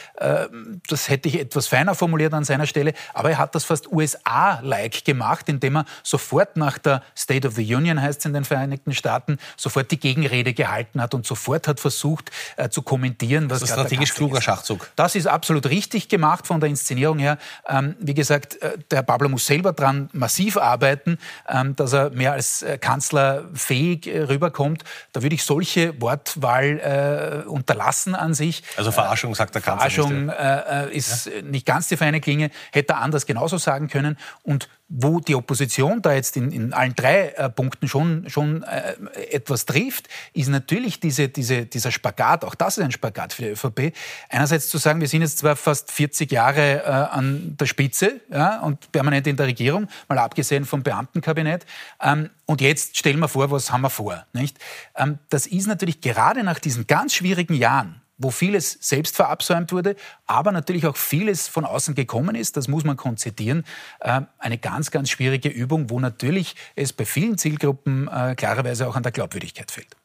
das 0.88 1.08
hätte 1.08 1.28
ich 1.28 1.40
etwas 1.40 1.66
feiner 1.66 1.94
formuliert 1.94 2.32
an 2.34 2.44
seiner 2.44 2.66
Stelle, 2.66 2.94
aber 3.14 3.30
er 3.30 3.38
hat 3.38 3.54
das 3.54 3.64
fast 3.64 3.90
USA-like 3.90 5.04
gemacht, 5.04 5.48
indem 5.48 5.76
er 5.76 5.84
sofort 6.02 6.56
nach 6.56 6.78
der 6.78 7.02
State 7.16 7.46
of 7.46 7.54
the 7.54 7.74
Union, 7.74 8.00
heißt 8.00 8.20
es 8.20 8.24
in 8.24 8.32
den 8.32 8.44
Vereinigten 8.44 8.94
Staaten, 8.94 9.38
sofort 9.56 9.90
die 9.90 9.98
Gegenrede 9.98 10.54
gehalten 10.54 11.00
hat 11.00 11.14
und 11.14 11.26
sofort 11.26 11.68
hat 11.68 11.80
versucht 11.80 12.30
äh, 12.56 12.68
zu 12.68 12.82
kommentieren, 12.82 13.50
was 13.50 13.60
das 13.60 13.70
ist 13.70 13.74
strategisch 13.74 14.14
kluger 14.14 14.40
Schachzug. 14.40 14.90
Das 14.96 15.14
ist 15.14 15.26
absolut 15.26 15.66
richtig 15.66 16.08
gemacht 16.08 16.46
von 16.46 16.60
der 16.60 16.68
Inszenierung 16.68 17.18
her. 17.18 17.38
Ähm, 17.68 17.96
wie 18.00 18.14
gesagt, 18.14 18.60
äh, 18.62 18.78
der 18.90 18.98
Herr 18.98 19.02
Babler 19.02 19.28
muss 19.28 19.46
selber 19.46 19.72
dran 19.72 20.08
massiv 20.12 20.56
arbeiten, 20.56 21.18
ähm, 21.48 21.76
dass 21.76 21.92
er 21.92 22.10
mehr 22.10 22.32
als 22.32 22.62
äh, 22.62 22.78
Kanzler 22.78 23.44
fähig 23.54 24.06
äh, 24.06 24.22
rüberkommt. 24.22 24.84
Da 25.12 25.22
würde 25.22 25.34
ich 25.34 25.44
solche 25.44 26.00
Wortwahl 26.00 27.44
äh, 27.44 27.48
unterlassen 27.48 28.14
an 28.14 28.34
sich. 28.34 28.62
Also 28.76 28.90
Verarschung, 28.92 29.34
sagt 29.34 29.54
der 29.54 29.62
Kanzler. 29.62 29.90
Verarschung 29.90 30.05
äh, 30.10 30.94
ist 30.96 31.26
ja? 31.26 31.42
nicht 31.42 31.66
ganz 31.66 31.88
die 31.88 31.96
feine 31.96 32.20
Klinge, 32.20 32.50
hätte 32.72 32.94
er 32.94 33.00
anders 33.00 33.26
genauso 33.26 33.58
sagen 33.58 33.88
können. 33.88 34.16
Und 34.42 34.68
wo 34.88 35.18
die 35.18 35.34
Opposition 35.34 36.00
da 36.00 36.12
jetzt 36.12 36.36
in, 36.36 36.52
in 36.52 36.72
allen 36.72 36.94
drei 36.94 37.30
äh, 37.30 37.50
Punkten 37.50 37.88
schon, 37.88 38.28
schon 38.28 38.62
äh, 38.62 38.94
etwas 39.32 39.66
trifft, 39.66 40.08
ist 40.32 40.48
natürlich 40.48 41.00
diese, 41.00 41.28
diese, 41.28 41.66
dieser 41.66 41.90
Spagat, 41.90 42.44
auch 42.44 42.54
das 42.54 42.78
ist 42.78 42.84
ein 42.84 42.92
Spagat 42.92 43.32
für 43.32 43.42
die 43.42 43.48
ÖVP. 43.48 43.92
Einerseits 44.28 44.68
zu 44.68 44.78
sagen, 44.78 45.00
wir 45.00 45.08
sind 45.08 45.22
jetzt 45.22 45.38
zwar 45.38 45.56
fast 45.56 45.90
40 45.90 46.30
Jahre 46.30 46.84
äh, 46.84 46.88
an 46.88 47.56
der 47.58 47.66
Spitze 47.66 48.20
ja, 48.30 48.60
und 48.60 48.92
permanent 48.92 49.26
in 49.26 49.36
der 49.36 49.46
Regierung, 49.46 49.88
mal 50.08 50.18
abgesehen 50.18 50.64
vom 50.64 50.82
Beamtenkabinett, 50.82 51.66
ähm, 52.00 52.30
und 52.48 52.60
jetzt 52.60 52.96
stellen 52.96 53.18
wir 53.18 53.28
vor, 53.28 53.50
was 53.50 53.72
haben 53.72 53.80
wir 53.80 53.90
vor. 53.90 54.24
Nicht? 54.32 54.58
Ähm, 54.94 55.18
das 55.30 55.46
ist 55.46 55.66
natürlich 55.66 56.00
gerade 56.00 56.44
nach 56.44 56.60
diesen 56.60 56.86
ganz 56.86 57.14
schwierigen 57.14 57.54
Jahren, 57.54 58.00
wo 58.18 58.30
vieles 58.30 58.78
selbst 58.80 59.16
verabsäumt 59.16 59.72
wurde, 59.72 59.96
aber 60.26 60.52
natürlich 60.52 60.86
auch 60.86 60.96
vieles 60.96 61.48
von 61.48 61.64
außen 61.64 61.94
gekommen 61.94 62.34
ist, 62.34 62.56
das 62.56 62.68
muss 62.68 62.84
man 62.84 62.96
konzedieren, 62.96 63.64
äh, 64.00 64.22
eine 64.38 64.58
ganz, 64.58 64.90
ganz 64.90 65.10
schwierige 65.10 65.48
Übung, 65.48 65.90
wo 65.90 66.00
natürlich 66.00 66.56
es 66.74 66.92
bei 66.92 67.04
vielen 67.04 67.38
Zielgruppen 67.38 68.08
äh, 68.08 68.34
klarerweise 68.36 68.88
auch 68.88 68.96
an 68.96 69.02
der 69.02 69.12
Glaubwürdigkeit 69.12 69.70
fehlt. 69.70 69.96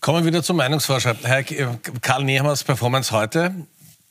Kommen 0.00 0.24
wir 0.24 0.26
wieder 0.32 0.42
zum 0.42 0.56
Meinungsvorschlag. 0.56 1.16
Herr 1.22 1.42
Karl 2.00 2.24
Nehammers 2.24 2.64
Performance 2.64 3.12
heute. 3.12 3.54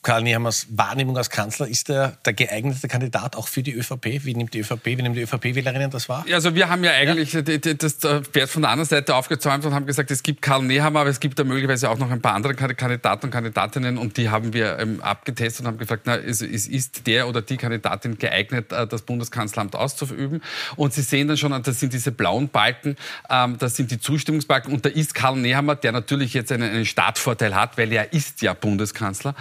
Karl 0.01 0.23
Nehammers 0.23 0.67
Wahrnehmung 0.69 1.17
als 1.17 1.29
Kanzler, 1.29 1.67
ist 1.67 1.89
er 1.89 2.17
der 2.23 2.31
geeignete 2.31 2.87
Kandidat 2.87 3.35
auch 3.35 3.49
für 3.49 3.63
die 3.63 3.73
ÖVP? 3.73 4.23
Wie 4.23 4.33
nimmt 4.33 4.53
die 4.53 4.59
ÖVP, 4.59 4.85
wie 4.85 4.95
nehmen 4.95 5.13
die 5.13 5.21
ÖVP-Wählerinnen 5.21 5.91
das 5.91 6.07
wahr? 6.07 6.23
Ja, 6.25 6.35
also 6.35 6.55
wir 6.55 6.69
haben 6.69 6.85
ja 6.85 6.91
eigentlich 6.91 7.33
ja? 7.33 7.41
das 7.41 7.95
Pferd 7.95 8.49
von 8.49 8.61
der 8.61 8.71
anderen 8.71 8.87
Seite 8.87 9.13
aufgezäumt 9.13 9.65
und 9.65 9.73
haben 9.73 9.85
gesagt, 9.85 10.09
es 10.09 10.23
gibt 10.23 10.41
Karl 10.41 10.63
Nehammer, 10.63 11.01
aber 11.01 11.09
es 11.09 11.19
gibt 11.19 11.37
da 11.37 11.43
möglicherweise 11.43 11.89
auch 11.89 11.97
noch 11.97 12.09
ein 12.11 12.21
paar 12.21 12.33
andere 12.33 12.55
Kandidaten 12.55 13.25
und 13.25 13.31
Kandidatinnen 13.31 13.97
und 13.97 14.15
die 14.15 14.29
haben 14.29 14.53
wir 14.53 14.79
ähm, 14.79 15.01
abgetestet 15.01 15.65
und 15.65 15.67
haben 15.67 15.77
gefragt, 15.77 16.03
na, 16.05 16.15
ist, 16.15 16.41
ist 16.41 17.05
der 17.05 17.27
oder 17.27 17.41
die 17.41 17.57
Kandidatin 17.57 18.17
geeignet, 18.17 18.71
äh, 18.71 18.87
das 18.87 19.01
Bundeskanzleramt 19.01 19.75
auszuüben? 19.75 20.41
Und 20.77 20.93
Sie 20.93 21.01
sehen 21.01 21.27
dann 21.27 21.35
schon, 21.35 21.51
das 21.61 21.77
sind 21.77 21.91
diese 21.91 22.13
blauen 22.13 22.47
Balken, 22.47 22.95
ähm, 23.29 23.57
das 23.59 23.75
sind 23.75 23.91
die 23.91 23.99
Zustimmungsbalken 23.99 24.73
und 24.73 24.85
da 24.85 24.89
ist 24.89 25.13
Karl 25.13 25.35
Nehammer, 25.35 25.75
der 25.75 25.91
natürlich 25.91 26.33
jetzt 26.33 26.53
einen, 26.53 26.71
einen 26.71 26.85
Startvorteil 26.85 27.53
hat, 27.53 27.77
weil 27.77 27.91
er 27.91 28.13
ist 28.13 28.41
ja 28.41 28.53
Bundeskanzler. 28.53 29.35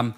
Ähm, 0.00 0.14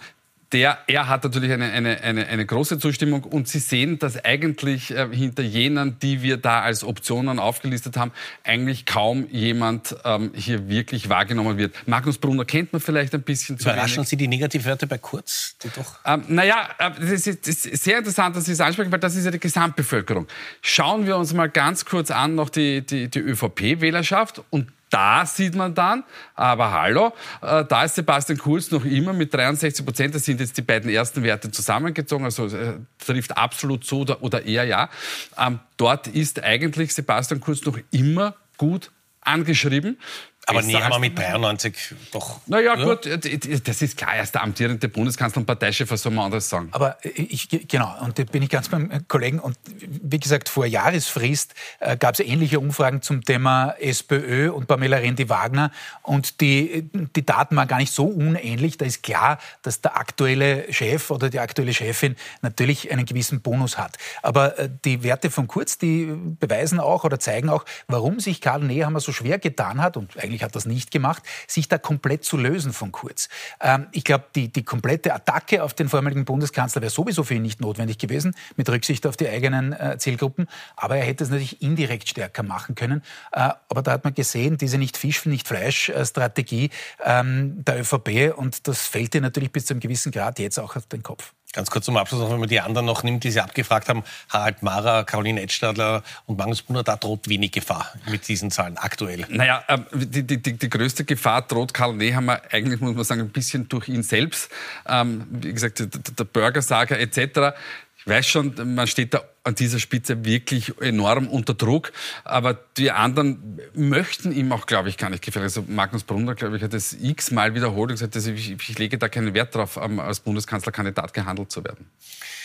der, 0.55 0.79
er 0.87 1.09
hat 1.09 1.25
natürlich 1.25 1.51
eine, 1.51 1.73
eine, 1.73 2.01
eine, 2.01 2.29
eine, 2.29 2.47
große 2.47 2.79
Zustimmung 2.79 3.25
und 3.25 3.49
Sie 3.49 3.59
sehen, 3.59 3.99
dass 3.99 4.25
eigentlich 4.25 4.93
äh, 4.93 5.09
hinter 5.11 5.43
jenen, 5.43 5.99
die 5.99 6.23
wir 6.23 6.37
da 6.37 6.61
als 6.61 6.85
Optionen 6.85 7.41
aufgelistet 7.41 7.97
haben, 7.97 8.13
eigentlich 8.45 8.87
kaum 8.87 9.27
jemand 9.31 9.97
ähm, 10.05 10.31
hier 10.35 10.69
wirklich 10.69 11.09
wahrgenommen 11.09 11.59
wird. 11.59 11.75
Magnus 11.89 12.19
Brunner 12.19 12.45
kennt 12.45 12.73
man 12.73 12.81
vielleicht 12.81 13.15
ein 13.15 13.23
bisschen 13.23 13.59
zu 13.59 13.69
Überraschen 13.69 13.97
wenig. 13.97 14.09
Sie 14.11 14.17
die 14.17 14.29
Negativwerte 14.29 14.87
bei 14.87 14.99
Kurz? 14.99 15.57
Die 15.63 15.71
doch 15.71 15.99
ähm, 16.05 16.23
naja, 16.29 16.69
äh, 16.79 16.91
das 17.01 17.27
ist, 17.27 17.49
das 17.49 17.67
ist 17.67 17.83
sehr 17.83 17.99
interessant, 17.99 18.37
dass 18.37 18.45
Sie 18.45 18.53
es 18.53 18.61
ansprechen, 18.61 18.93
weil 18.93 19.01
das 19.01 19.17
ist 19.17 19.25
ja 19.25 19.33
die 19.33 19.41
Gesamtbevölkerung. 19.41 20.29
Schauen 20.63 21.05
wir 21.07 21.17
uns 21.17 21.35
mal 21.35 21.49
ganz 21.49 21.85
kurz 21.85 22.13
an 22.13 22.37
noch 22.37 22.49
die, 22.49 22.87
die, 22.87 23.09
die 23.09 23.19
ÖVP-Wählerschaft 23.19 24.43
und 24.51 24.69
da 24.95 25.27
sieht 25.27 25.57
man 25.57 25.75
dann, 25.75 26.05
aber 26.37 26.71
hallo, 26.71 27.13
äh, 27.43 27.65
da 27.65 27.83
ist 27.83 27.97
Sebastian 27.97 28.39
Kurz 28.39 28.71
noch 28.71 28.85
immer 28.85 29.13
mit 29.13 29.35
63 29.35 29.85
Prozent. 29.85 30.15
Das 30.15 30.25
sind 30.25 30.39
jetzt 30.39 30.57
die 30.57 30.63
beiden 30.63 30.89
ersten 30.89 31.25
Werte 31.25 31.51
zusammengezogen, 31.51 32.25
also 32.25 32.47
äh, 32.47 32.75
trifft 33.05 33.37
absolut 33.37 33.85
zu 33.85 34.03
oder, 34.03 34.23
oder 34.23 34.47
eher 34.47 34.63
ja. 34.63 34.89
Ähm, 35.37 35.59
dort 35.77 36.07
ist 36.07 36.45
eigentlich 36.45 36.95
Sebastian 36.95 37.41
Kurz 37.41 37.65
noch 37.65 37.77
immer 37.91 38.37
gut 38.57 38.93
angeschrieben. 39.21 39.99
Aber 40.47 40.63
Nehammer 40.63 40.99
mit 40.99 41.19
93 41.19 41.75
doch. 42.13 42.41
Naja, 42.47 42.77
ja? 42.77 42.85
gut, 42.85 43.07
das 43.07 43.83
ist 43.83 43.97
klar, 43.97 44.17
er 44.17 44.23
ist 44.23 44.35
der 44.35 44.43
amtierende 44.43 44.89
Bundeskanzler 44.89 45.41
und 45.41 45.47
Parteichef, 45.47 45.91
was 45.91 46.03
soll 46.03 46.13
man 46.13 46.27
anders 46.27 46.49
sagen? 46.49 46.69
Aber 46.73 46.99
ich, 47.03 47.49
genau, 47.69 47.95
und 48.01 48.19
da 48.19 48.25
bin 48.25 48.43
ich 48.43 48.51
ganz 48.51 48.69
beim 48.69 49.07
Kollegen. 49.09 49.39
Und 49.39 49.57
wie 49.81 50.19
gesagt, 50.19 50.49
vor 50.49 50.67
Jahresfrist 50.67 51.55
äh, 51.81 51.97
gab 51.97 52.15
es 52.15 52.21
ähnliche 52.21 52.61
Umfragen 52.61 53.03
zum 53.03 53.25
Thema 53.25 53.75
SPÖ 53.79 54.51
und 54.51 54.67
Pamela 54.67 54.99
Rendi-Wagner. 54.99 55.71
Und 56.03 56.41
die, 56.41 56.89
die 56.93 57.25
Daten 57.25 57.57
waren 57.57 57.69
gar 57.69 57.79
nicht 57.79 57.93
so 57.93 58.05
unähnlich. 58.05 58.77
Da 58.77 58.85
ist 58.85 59.03
klar, 59.03 59.39
dass 59.63 59.81
der 59.81 59.97
aktuelle 59.97 60.73
Chef 60.73 61.11
oder 61.11 61.31
die 61.31 61.41
aktuelle 61.41 61.73
Chefin 61.73 62.17
natürlich 62.43 62.91
einen 62.93 63.07
gewissen 63.07 63.41
Bonus 63.41 63.79
hat. 63.79 63.97
Aber 64.23 64.59
äh, 64.59 64.69
die 64.85 65.03
Werte 65.03 65.31
von 65.31 65.47
Kurz, 65.47 65.79
die 65.79 66.13
beweisen 66.41 66.81
auch 66.81 67.05
oder 67.05 67.19
zeigen 67.19 67.49
auch, 67.49 67.65
warum 67.87 68.21
sich 68.21 68.41
Karl 68.41 68.61
Nehammer 68.61 69.01
so 69.01 69.13
schwer 69.13 69.39
getan 69.39 69.81
hat 69.81 69.97
und 69.97 70.19
eigentlich 70.23 70.34
eigentlich 70.35 70.43
hat 70.43 70.57
das 70.57 70.67
nicht 70.67 70.91
gemacht, 70.91 71.23
sich 71.47 71.69
da 71.69 71.79
komplett 71.79 72.25
zu 72.25 72.37
lösen 72.37 72.73
von 72.73 72.93
Kurz. 72.93 73.29
Ähm, 73.61 73.87
ich 73.93 74.05
glaube, 74.05 74.25
die, 74.35 74.49
die 74.49 74.65
komplette 74.65 75.15
Attacke 75.15 75.63
auf 75.63 75.75
den 75.75 75.89
vormaligen 75.89 76.25
Bundeskanzler 76.25 76.83
wäre 76.83 76.91
sowieso 76.91 77.23
für 77.23 77.35
ihn 77.35 77.43
nicht 77.43 77.61
notwendig 77.61 77.99
gewesen, 77.99 78.35
mit 78.57 78.69
Rücksicht 78.69 79.07
auf 79.07 79.17
die 79.17 79.29
eigenen 79.29 79.73
äh, 79.73 79.97
Zielgruppen. 79.99 80.49
Aber 80.77 80.97
er 80.97 81.05
hätte 81.05 81.25
es 81.25 81.31
natürlich 81.31 81.63
indirekt 81.63 82.09
stärker 82.09 82.43
machen 82.43 82.75
können. 82.75 83.03
Äh, 83.33 83.51
aber 83.69 83.83
da 83.83 83.93
hat 83.93 84.05
man 84.05 84.15
gesehen, 84.15 84.59
diese 84.59 84.79
nicht 84.79 84.97
Fisch, 84.97 85.25
nicht 85.27 85.47
Fleisch-Strategie 85.47 86.71
ähm, 87.05 87.65
der 87.65 87.81
ÖVP 87.81 88.37
und 88.37 88.67
das 88.67 88.87
fällt 88.87 89.15
ihr 89.15 89.21
natürlich 89.21 89.53
bis 89.53 89.67
zu 89.67 89.75
einem 89.75 89.81
gewissen 89.81 90.11
Grad 90.13 90.39
jetzt 90.39 90.59
auch 90.59 90.77
auf 90.77 90.87
den 90.87 91.03
Kopf. 91.03 91.33
Ganz 91.55 91.71
kurz 91.71 91.85
zum 91.85 91.97
Abschluss, 91.97 92.21
noch, 92.21 92.31
wenn 92.31 92.41
man 92.41 92.49
die 92.49 92.61
anderen 92.61 92.85
noch 92.85 93.05
nimmt, 93.05 93.23
die 93.23 93.31
Sie 93.31 93.41
abgefragt 93.41 93.89
haben, 93.89 94.03
Harald 94.29 94.65
Mara, 94.65 95.05
Caroline 95.05 95.41
Edstadler 95.41 96.03
und 96.27 96.37
Magnus 96.37 96.63
Brunner, 96.63 96.83
da 96.83 96.97
droht 96.97 97.29
wenig 97.29 97.53
Gefahr 97.53 97.93
mit 98.11 98.27
diesen 98.27 98.51
Zahlen 98.51 98.77
aktuell. 98.77 99.25
Naja, 99.29 99.63
äh, 99.69 99.79
die, 99.93 100.25
die, 100.25 100.43
die, 100.43 100.55
die 100.55 100.69
größte 100.69 101.05
Gefahr 101.05 101.43
droht 101.43 101.73
Karl 101.73 101.95
Nehammer 101.95 102.43
eigentlich, 102.51 102.81
muss 102.81 102.97
man 102.97 103.05
sagen, 103.05 103.21
ein 103.21 103.31
bisschen 103.31 103.69
durch 103.69 103.89
ihn 103.89 104.03
selbst. 104.03 104.51
Ähm, 104.89 105.29
wie 105.31 105.53
gesagt, 105.53 105.79
der, 105.79 105.87
der 105.87 106.25
Bürgersager 106.25 106.99
etc. 106.99 107.57
Ich 108.05 108.11
weiß 108.11 108.27
schon, 108.27 108.75
man 108.75 108.87
steht 108.87 109.15
da 109.15 109.23
an 109.45 109.55
dieser 109.55 109.79
Spitze 109.79 110.25
wirklich 110.27 110.79
enorm 110.81 111.27
unter 111.27 111.55
Druck. 111.55 111.93
Aber 112.25 112.55
die 112.77 112.91
anderen 112.91 113.61
möchten 113.75 114.33
ihm 114.33 114.53
auch, 114.53 114.67
glaube 114.67 114.91
ich, 114.91 114.99
gar 114.99 115.09
nicht 115.09 115.25
gefallen. 115.25 115.45
Also 115.45 115.65
Magnus 115.67 116.05
Brunner, 116.05 116.35
glaube 116.35 116.57
ich, 116.57 116.63
hat 116.63 116.75
das 116.75 116.93
x-mal 116.93 117.55
wiederholt 117.55 117.91
und 117.91 117.99
gesagt, 117.99 118.17
ich, 118.17 118.51
ich 118.51 118.79
lege 118.79 118.99
da 118.99 119.09
keinen 119.09 119.33
Wert 119.33 119.55
darauf, 119.55 119.79
als 119.79 120.21
Bundeskanzlerkandidat 120.21 121.15
gehandelt 121.15 121.51
zu 121.51 121.65
werden. 121.65 121.87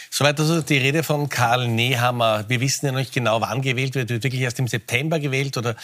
Soweit 0.10 0.40
also 0.40 0.62
die 0.62 0.78
Rede 0.78 1.04
von 1.04 1.30
Karl 1.30 1.68
Nehammer. 1.68 2.46
Wir 2.48 2.62
wissen 2.62 2.86
ja 2.88 2.92
noch 2.92 3.00
nicht 3.00 3.14
genau, 3.14 3.42
wann 3.42 3.62
gewählt 3.62 3.96
wird. 3.96 4.10
Wird 4.10 4.24
wirklich 4.24 4.42
erst 4.42 4.60
im 4.60 4.68
September 4.68 5.20
gewählt 5.20 5.56
oder 5.58 5.76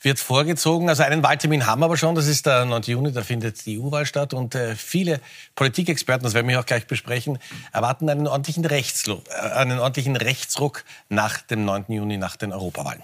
wird 0.00 0.18
vorgezogen. 0.18 0.88
Also 0.88 1.02
einen 1.02 1.22
Wahltermin 1.22 1.66
haben 1.66 1.80
wir 1.80 1.86
aber 1.86 1.96
schon, 1.96 2.14
das 2.14 2.26
ist 2.26 2.46
der 2.46 2.64
9. 2.64 2.82
Juni, 2.82 3.12
da 3.12 3.22
findet 3.22 3.64
die 3.66 3.78
EU-Wahl 3.78 4.06
statt. 4.06 4.34
Und 4.34 4.54
äh, 4.54 4.74
viele 4.74 5.20
Politikexperten, 5.54 6.24
das 6.24 6.34
werden 6.34 6.48
wir 6.48 6.58
auch 6.60 6.66
gleich 6.66 6.86
besprechen, 6.86 7.38
erwarten 7.72 8.08
einen 8.08 8.26
ordentlichen, 8.26 8.64
Rechtsruck, 8.64 9.22
äh, 9.28 9.50
einen 9.52 9.78
ordentlichen 9.78 10.16
Rechtsruck 10.16 10.84
nach 11.08 11.42
dem 11.42 11.64
9. 11.64 11.86
Juni, 11.88 12.16
nach 12.16 12.36
den 12.36 12.52
Europawahlen. 12.52 13.02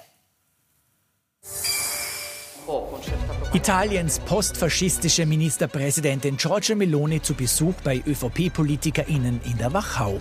Italiens 3.52 4.18
postfaschistische 4.20 5.24
Ministerpräsidentin 5.24 6.36
Giorgia 6.36 6.74
Meloni 6.74 7.22
zu 7.22 7.34
Besuch 7.34 7.74
bei 7.84 8.02
ÖVP-PolitikerInnen 8.04 9.40
in 9.44 9.56
der 9.58 9.72
Wachau. 9.72 10.20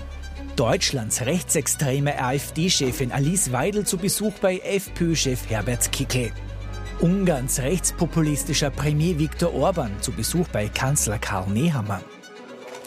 Deutschlands 0.55 1.22
rechtsextreme 1.22 2.22
AfD-Chefin 2.22 3.12
Alice 3.12 3.51
Weidel 3.51 3.86
zu 3.86 3.98
Besuch 3.98 4.34
bei 4.39 4.60
FPÖ-Chef 4.60 5.50
Herbert 5.50 5.91
Kickel. 5.91 6.32
Ungarns 7.01 7.59
rechtspopulistischer 7.59 8.69
Premier 8.69 9.19
Viktor 9.19 9.53
Orban 9.53 9.91
zu 9.99 10.13
Besuch 10.13 10.47
bei 10.47 10.69
Kanzler 10.69 11.19
Karl 11.19 11.49
Nehammer. 11.49 12.01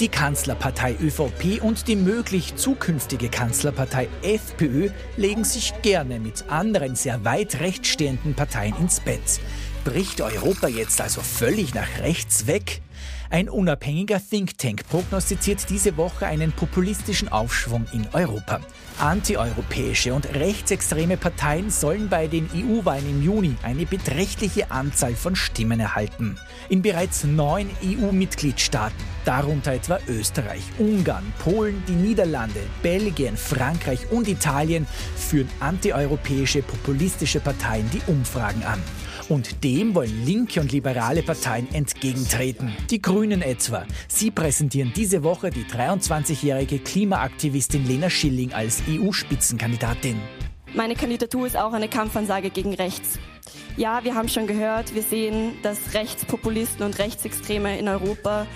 Die 0.00 0.08
Kanzlerpartei 0.08 0.96
ÖVP 1.00 1.62
und 1.62 1.88
die 1.88 1.96
möglich 1.96 2.56
zukünftige 2.56 3.28
Kanzlerpartei 3.28 4.08
FPÖ 4.22 4.90
legen 5.16 5.44
sich 5.44 5.74
gerne 5.82 6.20
mit 6.20 6.44
anderen 6.48 6.96
sehr 6.96 7.24
weit 7.24 7.60
rechts 7.60 7.88
stehenden 7.88 8.34
Parteien 8.34 8.74
ins 8.80 9.00
Bett. 9.00 9.40
Bricht 9.84 10.20
Europa 10.22 10.68
jetzt 10.68 11.00
also 11.00 11.20
völlig 11.20 11.74
nach 11.74 12.00
rechts 12.00 12.46
weg? 12.46 12.80
Ein 13.30 13.50
unabhängiger 13.50 14.20
Think 14.20 14.56
Tank 14.56 14.88
prognostiziert 14.88 15.68
diese 15.68 15.98
Woche 15.98 16.26
einen 16.26 16.50
populistischen 16.50 17.28
Aufschwung 17.28 17.84
in 17.92 18.06
Europa. 18.14 18.60
Antieuropäische 18.98 20.14
und 20.14 20.34
rechtsextreme 20.34 21.18
Parteien 21.18 21.70
sollen 21.70 22.08
bei 22.08 22.26
den 22.26 22.48
EU-Wahlen 22.54 23.08
im 23.08 23.22
Juni 23.22 23.54
eine 23.62 23.84
beträchtliche 23.84 24.70
Anzahl 24.70 25.14
von 25.14 25.36
Stimmen 25.36 25.78
erhalten. 25.78 26.38
In 26.70 26.80
bereits 26.80 27.24
neun 27.24 27.68
EU-Mitgliedstaaten, 27.84 28.96
darunter 29.26 29.74
etwa 29.74 30.00
Österreich, 30.08 30.62
Ungarn, 30.78 31.30
Polen, 31.38 31.82
die 31.86 31.92
Niederlande, 31.92 32.60
Belgien, 32.82 33.36
Frankreich 33.36 34.10
und 34.10 34.26
Italien, 34.26 34.86
führen 35.16 35.50
antieuropäische 35.60 36.62
populistische 36.62 37.40
Parteien 37.40 37.88
die 37.90 38.02
Umfragen 38.10 38.64
an. 38.64 38.82
Und 39.28 39.62
dem 39.62 39.94
wollen 39.94 40.24
linke 40.24 40.58
und 40.60 40.72
liberale 40.72 41.22
Parteien 41.22 41.68
entgegentreten. 41.74 42.72
Die 42.90 43.02
Grünen 43.02 43.42
etwa. 43.42 43.84
Sie 44.08 44.30
präsentieren 44.30 44.92
diese 44.96 45.22
Woche 45.22 45.50
die 45.50 45.64
23-jährige 45.64 46.78
Klimaaktivistin 46.78 47.86
Lena 47.86 48.08
Schilling 48.08 48.54
als 48.54 48.82
EU-Spitzenkandidatin. 48.88 50.18
Meine 50.74 50.94
Kandidatur 50.94 51.46
ist 51.46 51.56
auch 51.58 51.72
eine 51.72 51.88
Kampfansage 51.88 52.48
gegen 52.50 52.74
rechts. 52.74 53.18
Ja, 53.76 54.02
wir 54.02 54.14
haben 54.14 54.28
schon 54.28 54.46
gehört, 54.46 54.94
wir 54.94 55.02
sehen, 55.02 55.52
dass 55.62 55.94
Rechtspopulisten 55.94 56.84
und 56.84 56.98
Rechtsextreme 56.98 57.78
in 57.78 57.88
Europa 57.88 58.46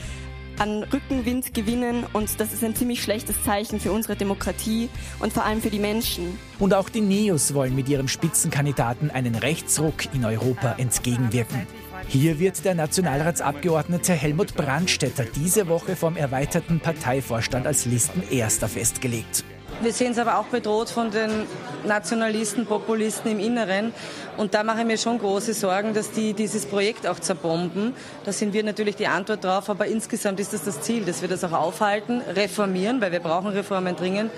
an 0.62 0.84
Rückenwind 0.84 1.54
gewinnen 1.54 2.06
und 2.12 2.38
das 2.38 2.52
ist 2.52 2.62
ein 2.62 2.76
ziemlich 2.76 3.02
schlechtes 3.02 3.42
Zeichen 3.42 3.80
für 3.80 3.90
unsere 3.90 4.14
Demokratie 4.14 4.88
und 5.18 5.32
vor 5.32 5.44
allem 5.44 5.60
für 5.60 5.70
die 5.70 5.80
Menschen. 5.80 6.38
Und 6.60 6.72
auch 6.72 6.88
die 6.88 7.00
Neos 7.00 7.52
wollen 7.52 7.74
mit 7.74 7.88
ihrem 7.88 8.06
Spitzenkandidaten 8.06 9.10
einen 9.10 9.34
Rechtsruck 9.34 10.14
in 10.14 10.24
Europa 10.24 10.76
entgegenwirken. 10.78 11.66
Hier 12.06 12.38
wird 12.38 12.64
der 12.64 12.76
Nationalratsabgeordnete 12.76 14.12
Helmut 14.12 14.54
Brandstetter 14.54 15.24
diese 15.24 15.66
Woche 15.66 15.96
vom 15.96 16.16
erweiterten 16.16 16.78
Parteivorstand 16.78 17.66
als 17.66 17.84
Listenerster 17.86 18.68
festgelegt. 18.68 19.44
Wir 19.82 19.92
sehen 19.92 20.12
es 20.12 20.18
aber 20.18 20.38
auch 20.38 20.44
bedroht 20.44 20.90
von 20.90 21.10
den 21.10 21.46
Nationalisten, 21.84 22.66
Populisten 22.66 23.32
im 23.32 23.40
Inneren. 23.40 23.92
Und 24.36 24.54
da 24.54 24.62
mache 24.62 24.80
ich 24.80 24.86
mir 24.86 24.96
schon 24.96 25.18
große 25.18 25.54
Sorgen, 25.54 25.92
dass 25.92 26.12
die 26.12 26.34
dieses 26.34 26.66
Projekt 26.66 27.04
auch 27.04 27.18
zerbomben. 27.18 27.92
Da 28.24 28.32
sind 28.32 28.52
wir 28.52 28.62
natürlich 28.62 28.94
die 28.94 29.08
Antwort 29.08 29.42
drauf. 29.42 29.68
Aber 29.68 29.86
insgesamt 29.86 30.38
ist 30.38 30.52
das 30.52 30.62
das 30.62 30.80
Ziel, 30.82 31.04
dass 31.04 31.20
wir 31.20 31.28
das 31.28 31.42
auch 31.42 31.50
aufhalten, 31.50 32.20
reformieren, 32.20 33.00
weil 33.00 33.10
wir 33.10 33.18
brauchen 33.18 33.48
Reformen 33.48 33.96
dringend 33.96 34.30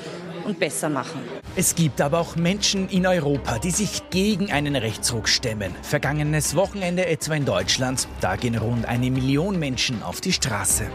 und 0.46 0.58
besser 0.58 0.88
machen. 0.88 1.20
Es 1.56 1.74
gibt 1.74 2.00
aber 2.00 2.20
auch 2.20 2.36
Menschen 2.36 2.88
in 2.88 3.06
Europa, 3.06 3.58
die 3.58 3.70
sich 3.70 4.08
gegen 4.08 4.50
einen 4.50 4.76
Rechtsruck 4.76 5.28
stemmen. 5.28 5.74
Vergangenes 5.82 6.56
Wochenende 6.56 7.04
etwa 7.04 7.34
in 7.34 7.44
Deutschland. 7.44 8.08
Da 8.22 8.36
gehen 8.36 8.56
rund 8.56 8.86
eine 8.86 9.10
Million 9.10 9.58
Menschen 9.58 10.02
auf 10.02 10.22
die 10.22 10.32
Straße. 10.32 10.86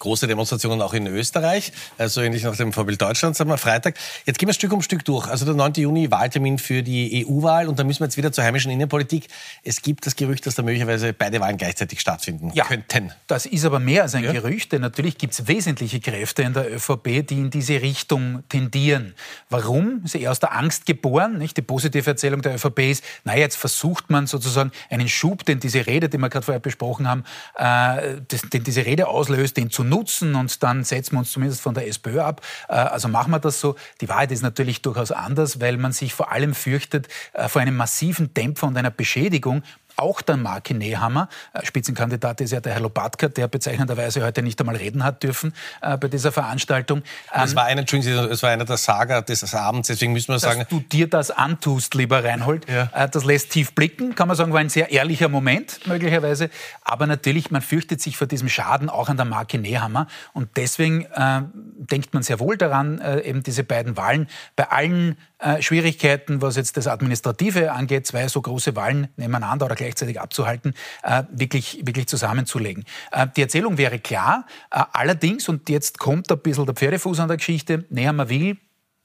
Große 0.00 0.26
Demonstrationen 0.26 0.82
auch 0.82 0.94
in 0.94 1.06
Österreich, 1.06 1.72
also 1.98 2.22
ähnlich 2.22 2.42
nach 2.42 2.56
dem 2.56 2.72
Vorbild 2.72 3.00
Deutschlands 3.00 3.40
am 3.40 3.56
Freitag. 3.56 3.96
Jetzt 4.26 4.38
gehen 4.38 4.48
wir 4.48 4.54
Stück 4.54 4.72
um 4.72 4.82
Stück 4.82 5.04
durch. 5.04 5.28
Also 5.28 5.44
der 5.44 5.54
9. 5.54 5.74
Juni, 5.74 6.10
Wahltermin 6.10 6.58
für 6.58 6.82
die 6.82 7.26
EU-Wahl 7.26 7.68
und 7.68 7.78
dann 7.78 7.86
müssen 7.86 8.00
wir 8.00 8.06
jetzt 8.06 8.16
wieder 8.16 8.32
zur 8.32 8.42
heimischen 8.42 8.72
Innenpolitik. 8.72 9.28
Es 9.62 9.82
gibt 9.82 10.06
das 10.06 10.16
Gerücht, 10.16 10.46
dass 10.46 10.54
da 10.54 10.62
möglicherweise 10.62 11.12
beide 11.12 11.38
Wahlen 11.40 11.58
gleichzeitig 11.58 12.00
stattfinden 12.00 12.50
ja, 12.54 12.64
könnten. 12.64 13.12
Das 13.26 13.44
ist 13.46 13.64
aber 13.64 13.78
mehr 13.78 14.02
als 14.02 14.14
ein 14.14 14.24
ja. 14.24 14.32
Gerücht, 14.32 14.72
denn 14.72 14.80
natürlich 14.80 15.18
gibt 15.18 15.34
es 15.34 15.46
wesentliche 15.46 16.00
Kräfte 16.00 16.42
in 16.42 16.54
der 16.54 16.74
ÖVP, 16.74 17.26
die 17.26 17.34
in 17.34 17.50
diese 17.50 17.82
Richtung 17.82 18.42
tendieren. 18.48 19.14
Warum? 19.50 20.00
Sie 20.06 20.18
ist 20.18 20.22
eher 20.22 20.30
aus 20.30 20.40
der 20.40 20.56
Angst 20.56 20.86
geboren. 20.86 21.36
Nicht? 21.36 21.58
Die 21.58 21.62
positive 21.62 22.08
Erzählung 22.08 22.40
der 22.40 22.54
ÖVP 22.54 22.78
ist, 22.90 23.04
naja, 23.24 23.40
jetzt 23.40 23.56
versucht 23.56 24.08
man 24.08 24.26
sozusagen 24.26 24.72
einen 24.88 25.08
Schub, 25.08 25.44
den 25.44 25.60
diese 25.60 25.86
Rede, 25.86 26.08
die 26.08 26.16
wir 26.16 26.30
gerade 26.30 26.46
vorher 26.46 26.60
besprochen 26.60 27.06
haben, 27.06 27.24
äh, 27.56 28.20
den 28.52 28.64
diese 28.64 28.86
Rede 28.86 29.06
auslöst, 29.06 29.58
den 29.58 29.70
zu 29.70 29.84
nutzen 29.90 30.34
und 30.34 30.62
dann 30.62 30.84
setzen 30.84 31.12
wir 31.12 31.18
uns 31.18 31.32
zumindest 31.32 31.60
von 31.60 31.74
der 31.74 31.86
SPÖ 31.86 32.20
ab. 32.20 32.40
Äh, 32.68 32.74
also 32.74 33.08
machen 33.08 33.30
wir 33.30 33.38
das 33.40 33.60
so. 33.60 33.76
Die 34.00 34.08
Wahrheit 34.08 34.32
ist 34.32 34.42
natürlich 34.42 34.80
durchaus 34.80 35.12
anders, 35.12 35.60
weil 35.60 35.76
man 35.76 35.92
sich 35.92 36.14
vor 36.14 36.32
allem 36.32 36.54
fürchtet 36.54 37.08
äh, 37.34 37.48
vor 37.48 37.60
einem 37.60 37.76
massiven 37.76 38.32
Dämpfer 38.32 38.66
und 38.66 38.76
einer 38.78 38.90
Beschädigung 38.90 39.62
auch 40.00 40.22
der 40.22 40.36
Marke 40.36 40.74
Nehammer. 40.74 41.28
Äh, 41.52 41.64
Spitzenkandidat 41.64 42.40
ist 42.40 42.52
ja 42.52 42.60
der 42.60 42.74
Herr 42.74 42.80
Lopatka, 42.80 43.28
der 43.28 43.48
bezeichnenderweise 43.48 44.24
heute 44.24 44.42
nicht 44.42 44.58
einmal 44.60 44.76
reden 44.76 45.04
hat 45.04 45.22
dürfen 45.22 45.52
äh, 45.82 45.96
bei 45.96 46.08
dieser 46.08 46.32
Veranstaltung. 46.32 47.02
Es 47.32 47.50
ähm, 47.50 47.56
war 47.56 47.64
einer, 47.64 47.80
Entschuldigung, 47.80 48.24
es 48.30 48.42
war 48.42 48.50
einer 48.50 48.64
der 48.64 48.76
Saga 48.76 49.20
des 49.20 49.54
Abends, 49.54 49.88
deswegen 49.88 50.12
müssen 50.12 50.32
wir 50.32 50.38
sagen. 50.38 50.60
Dass 50.60 50.68
du 50.68 50.80
dir 50.80 51.08
das 51.08 51.30
antust, 51.30 51.94
lieber 51.94 52.24
Reinhold, 52.24 52.68
ja. 52.68 52.90
äh, 52.94 53.08
das 53.08 53.24
lässt 53.24 53.50
tief 53.50 53.74
blicken, 53.74 54.14
kann 54.14 54.28
man 54.28 54.36
sagen, 54.36 54.52
war 54.52 54.60
ein 54.60 54.68
sehr 54.68 54.90
ehrlicher 54.90 55.28
Moment, 55.28 55.86
möglicherweise. 55.86 56.50
Aber 56.82 57.06
natürlich, 57.06 57.50
man 57.50 57.62
fürchtet 57.62 58.00
sich 58.00 58.16
vor 58.16 58.26
diesem 58.26 58.48
Schaden 58.48 58.88
auch 58.88 59.08
an 59.08 59.16
der 59.16 59.26
Marke 59.26 59.58
Nehammer. 59.58 60.06
Und 60.32 60.56
deswegen 60.56 61.04
äh, 61.14 61.42
denkt 61.76 62.14
man 62.14 62.22
sehr 62.22 62.40
wohl 62.40 62.56
daran, 62.56 63.00
äh, 63.00 63.20
eben 63.20 63.42
diese 63.42 63.64
beiden 63.64 63.96
Wahlen 63.96 64.28
bei 64.56 64.70
allen 64.70 65.16
äh, 65.40 65.62
Schwierigkeiten, 65.62 66.42
was 66.42 66.56
jetzt 66.56 66.76
das 66.76 66.86
Administrative 66.86 67.72
angeht, 67.72 68.06
zwei 68.06 68.28
so 68.28 68.40
große 68.42 68.76
Wahlen 68.76 69.08
nebeneinander 69.16 69.66
oder 69.66 69.74
gleichzeitig 69.74 70.20
abzuhalten, 70.20 70.74
äh, 71.02 71.24
wirklich, 71.30 71.80
wirklich 71.84 72.06
zusammenzulegen. 72.06 72.84
Äh, 73.12 73.26
die 73.36 73.42
Erzählung 73.42 73.78
wäre 73.78 73.98
klar, 73.98 74.46
äh, 74.70 74.82
allerdings, 74.92 75.48
und 75.48 75.68
jetzt 75.68 75.98
kommt 75.98 76.30
ein 76.30 76.38
bisschen 76.38 76.66
der 76.66 76.74
Pferdefuß 76.74 77.20
an 77.20 77.28
der 77.28 77.36
Geschichte, 77.38 77.84
näher 77.90 78.12
man 78.12 78.28
will, 78.28 78.56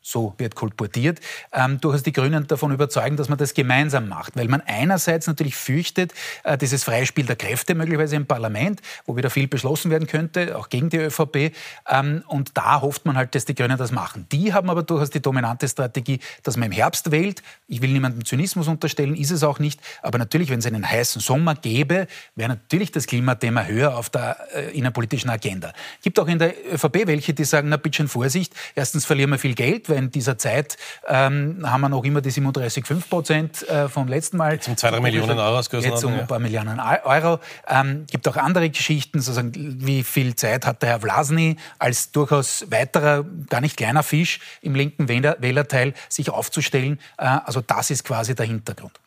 so 0.05 0.35
wird 0.37 0.53
kolportiert, 0.53 1.19
ähm, 1.51 1.81
durchaus 1.81 2.03
die 2.03 2.11
Grünen 2.11 2.45
davon 2.45 2.71
überzeugen, 2.71 3.17
dass 3.17 3.27
man 3.27 3.39
das 3.39 3.55
gemeinsam 3.55 4.07
macht. 4.07 4.35
Weil 4.35 4.47
man 4.47 4.61
einerseits 4.61 5.25
natürlich 5.25 5.55
fürchtet, 5.55 6.13
äh, 6.43 6.59
dieses 6.59 6.83
Freispiel 6.83 7.25
der 7.25 7.35
Kräfte 7.35 7.73
möglicherweise 7.73 8.15
im 8.15 8.27
Parlament, 8.27 8.81
wo 9.07 9.17
wieder 9.17 9.31
viel 9.31 9.47
beschlossen 9.47 9.89
werden 9.89 10.07
könnte, 10.07 10.57
auch 10.57 10.69
gegen 10.69 10.91
die 10.91 10.97
ÖVP. 10.97 11.51
Ähm, 11.89 12.23
und 12.27 12.51
da 12.55 12.81
hofft 12.81 13.05
man 13.05 13.17
halt, 13.17 13.33
dass 13.33 13.45
die 13.45 13.55
Grünen 13.55 13.79
das 13.79 13.91
machen. 13.91 14.27
Die 14.31 14.53
haben 14.53 14.69
aber 14.69 14.83
durchaus 14.83 15.09
die 15.09 15.21
dominante 15.21 15.67
Strategie, 15.67 16.19
dass 16.43 16.55
man 16.55 16.67
im 16.67 16.71
Herbst 16.71 17.09
wählt. 17.09 17.41
Ich 17.67 17.81
will 17.81 17.91
niemandem 17.91 18.23
Zynismus 18.25 18.67
unterstellen, 18.67 19.15
ist 19.15 19.31
es 19.31 19.43
auch 19.43 19.57
nicht. 19.57 19.79
Aber 20.03 20.19
natürlich, 20.19 20.51
wenn 20.51 20.59
es 20.59 20.67
einen 20.67 20.87
heißen 20.87 21.19
Sommer 21.19 21.55
gäbe, 21.55 22.05
wäre 22.35 22.49
natürlich 22.49 22.91
das 22.91 23.07
Klimathema 23.07 23.63
höher 23.63 23.97
auf 23.97 24.11
der 24.11 24.37
äh, 24.53 24.77
innenpolitischen 24.77 25.31
Agenda. 25.31 25.73
Es 25.97 26.03
gibt 26.03 26.19
auch 26.19 26.27
in 26.27 26.37
der 26.37 26.53
ÖVP 26.71 27.07
welche, 27.07 27.33
die 27.33 27.43
sagen, 27.43 27.69
na 27.69 27.77
bitte 27.77 28.07
Vorsicht, 28.07 28.53
erstens 28.75 29.05
verlieren 29.05 29.31
wir 29.31 29.39
viel 29.39 29.55
Geld, 29.55 29.89
in 29.95 30.11
dieser 30.11 30.37
Zeit 30.37 30.77
ähm, 31.07 31.59
haben 31.63 31.81
wir 31.81 31.89
noch 31.89 32.03
immer 32.03 32.21
die 32.21 32.31
37,5 32.31 33.09
Prozent 33.09 33.69
äh, 33.69 33.89
vom 33.89 34.07
letzten 34.07 34.37
Mal. 34.37 34.53
Jetzt 34.53 34.67
um 34.67 34.77
zwei, 34.77 34.91
drei 34.91 34.99
Millionen 34.99 35.37
Euro 35.37 35.57
ausgerechnet. 35.57 35.93
Jetzt 35.93 36.03
um 36.03 36.13
ein 36.13 36.27
paar 36.27 36.39
Millionen 36.39 36.79
Euro. 36.79 37.39
Ähm, 37.67 38.05
gibt 38.09 38.27
auch 38.27 38.37
andere 38.37 38.69
Geschichten, 38.69 39.19
sozusagen, 39.19 39.53
wie 39.55 40.03
viel 40.03 40.35
Zeit 40.35 40.65
hat 40.65 40.81
der 40.81 40.89
Herr 40.89 40.99
Vlasny 40.99 41.57
als 41.79 42.11
durchaus 42.11 42.65
weiterer, 42.69 43.25
gar 43.49 43.61
nicht 43.61 43.77
kleiner 43.77 44.03
Fisch 44.03 44.39
im 44.61 44.75
linken 44.75 45.07
Wählerteil 45.07 45.93
sich 46.09 46.29
aufzustellen. 46.29 46.99
Äh, 47.17 47.25
also 47.45 47.61
das 47.61 47.89
ist 47.89 48.03
quasi 48.03 48.35
der 48.35 48.45
Hintergrund. 48.45 48.99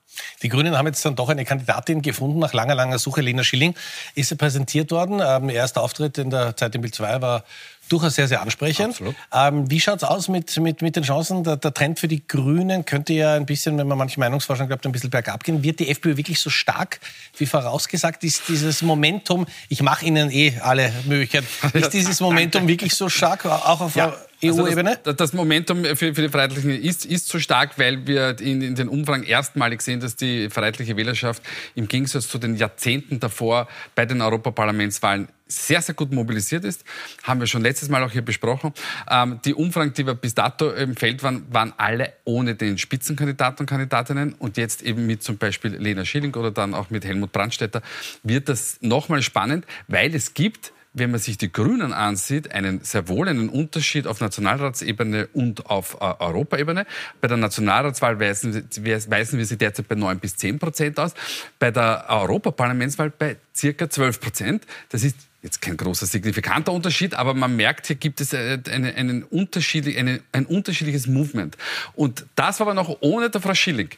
Die 0.42 0.48
Grünen 0.48 0.76
haben 0.76 0.86
jetzt 0.86 1.04
dann 1.04 1.16
doch 1.16 1.28
eine 1.28 1.44
Kandidatin 1.44 2.02
gefunden, 2.02 2.38
nach 2.38 2.52
langer, 2.52 2.74
langer 2.74 2.98
Suche. 2.98 3.20
Lena 3.20 3.44
Schilling 3.44 3.74
ist 4.14 4.28
sie 4.28 4.36
präsentiert 4.36 4.90
worden. 4.90 5.20
Ähm, 5.24 5.48
erster 5.48 5.82
Auftritt 5.82 6.18
in 6.18 6.30
der 6.30 6.56
Zeit 6.56 6.74
im 6.74 6.82
Bild 6.82 6.94
2 6.94 7.20
war 7.20 7.44
durchaus 7.88 8.14
sehr, 8.14 8.28
sehr 8.28 8.42
ansprechend. 8.42 9.00
Ähm, 9.32 9.70
wie 9.70 9.80
schaut 9.80 9.98
es 9.98 10.04
aus 10.04 10.28
mit, 10.28 10.56
mit, 10.58 10.82
mit 10.82 10.96
den 10.96 11.02
Chancen? 11.02 11.44
Der, 11.44 11.56
der, 11.56 11.74
Trend 11.74 11.98
für 11.98 12.08
die 12.08 12.26
Grünen 12.26 12.84
könnte 12.84 13.12
ja 13.12 13.34
ein 13.34 13.46
bisschen, 13.46 13.78
wenn 13.78 13.86
man 13.86 13.98
manche 13.98 14.20
Meinungsforschung 14.20 14.68
glaubt, 14.68 14.86
ein 14.86 14.92
bisschen 14.92 15.10
bergab 15.10 15.44
gehen. 15.44 15.62
Wird 15.62 15.80
die 15.80 15.88
FPÖ 15.88 16.16
wirklich 16.16 16.40
so 16.40 16.50
stark, 16.50 17.00
wie 17.36 17.46
vorausgesagt? 17.46 18.24
Ist 18.24 18.48
dieses 18.48 18.82
Momentum, 18.82 19.46
ich 19.68 19.82
mache 19.82 20.04
Ihnen 20.04 20.30
eh 20.30 20.58
alle 20.60 20.92
Möglichkeiten, 21.06 21.46
ist 21.78 21.90
dieses 21.90 22.20
Momentum 22.20 22.68
wirklich 22.68 22.94
so 22.94 23.08
stark, 23.08 23.44
auch 23.46 23.80
auf 23.80 23.96
ja. 23.96 24.14
EU-Ebene? 24.44 24.90
Also 24.90 25.02
das, 25.04 25.16
das, 25.16 25.32
Momentum 25.32 25.84
für, 25.84 26.14
für, 26.14 26.22
die 26.22 26.28
Freiheitlichen 26.28 26.70
ist, 26.70 27.04
ist 27.04 27.28
so 27.28 27.38
stark, 27.38 27.78
weil 27.78 28.06
wir 28.06 28.38
in, 28.40 28.62
in, 28.62 28.74
den 28.74 28.88
Umfragen 28.88 29.24
erstmalig 29.24 29.82
sehen, 29.82 30.00
dass 30.00 30.16
die 30.16 30.48
Freiheitliche 30.50 30.96
Wählerschaft 30.96 31.42
im 31.74 31.88
Gegensatz 31.88 32.28
zu 32.28 32.38
den 32.38 32.56
Jahrzehnten 32.56 33.20
davor 33.20 33.68
bei 33.94 34.06
den 34.06 34.20
Europaparlamentswahlen 34.20 35.28
sehr, 35.48 35.82
sehr 35.82 35.94
gut 35.94 36.12
mobilisiert 36.12 36.64
ist. 36.64 36.84
Haben 37.22 37.40
wir 37.40 37.46
schon 37.46 37.62
letztes 37.62 37.88
Mal 37.88 38.04
auch 38.04 38.12
hier 38.12 38.22
besprochen. 38.22 38.72
Ähm, 39.10 39.40
die 39.44 39.54
Umfragen, 39.54 39.92
die 39.94 40.06
wir 40.06 40.14
bis 40.14 40.34
dato 40.34 40.70
im 40.70 40.94
Feld 40.94 41.22
waren, 41.22 41.46
waren 41.52 41.72
alle 41.76 42.12
ohne 42.24 42.54
den 42.54 42.78
Spitzenkandidaten 42.78 43.60
und 43.60 43.66
Kandidatinnen. 43.66 44.34
Und 44.34 44.56
jetzt 44.56 44.82
eben 44.82 45.06
mit 45.06 45.22
zum 45.22 45.38
Beispiel 45.38 45.74
Lena 45.74 46.04
Schilling 46.04 46.34
oder 46.34 46.50
dann 46.50 46.74
auch 46.74 46.90
mit 46.90 47.04
Helmut 47.04 47.32
Brandstetter 47.32 47.82
wird 48.22 48.48
das 48.48 48.78
nochmal 48.80 49.22
spannend, 49.22 49.66
weil 49.88 50.14
es 50.14 50.34
gibt 50.34 50.72
wenn 50.98 51.10
man 51.10 51.20
sich 51.20 51.38
die 51.38 51.50
Grünen 51.52 51.92
ansieht, 51.92 52.52
einen 52.52 52.80
sehr 52.82 53.08
wohl 53.08 53.28
einen 53.28 53.48
Unterschied 53.48 54.06
auf 54.06 54.20
Nationalratsebene 54.20 55.28
und 55.32 55.66
auf 55.66 55.98
äh, 56.00 56.04
Europaebene. 56.18 56.86
Bei 57.20 57.28
der 57.28 57.36
Nationalratswahl 57.36 58.20
weisen, 58.20 58.68
weisen 59.08 59.38
wir 59.38 59.46
sie 59.46 59.58
derzeit 59.58 59.88
bei 59.88 59.94
9 59.94 60.18
bis 60.18 60.36
10 60.36 60.58
Prozent 60.58 60.98
aus, 60.98 61.14
bei 61.58 61.70
der 61.70 62.06
Europaparlamentswahl 62.08 63.10
bei 63.10 63.36
circa 63.54 63.90
12 63.90 64.20
Prozent. 64.20 64.66
Das 64.88 65.02
ist 65.04 65.16
jetzt 65.42 65.62
kein 65.62 65.76
großer 65.76 66.06
signifikanter 66.06 66.72
Unterschied, 66.72 67.14
aber 67.14 67.34
man 67.34 67.54
merkt, 67.56 67.86
hier 67.86 67.96
gibt 67.96 68.20
es 68.20 68.34
eine, 68.34 68.62
eine, 68.70 68.94
einen 68.94 69.22
unterschiedlich, 69.22 69.96
eine, 69.98 70.20
ein 70.32 70.46
unterschiedliches 70.46 71.06
Movement. 71.06 71.56
Und 71.94 72.26
das 72.34 72.60
war 72.60 72.66
aber 72.66 72.74
noch 72.74 72.98
ohne 73.00 73.30
der 73.30 73.40
Frau 73.40 73.54
Schilling. 73.54 73.90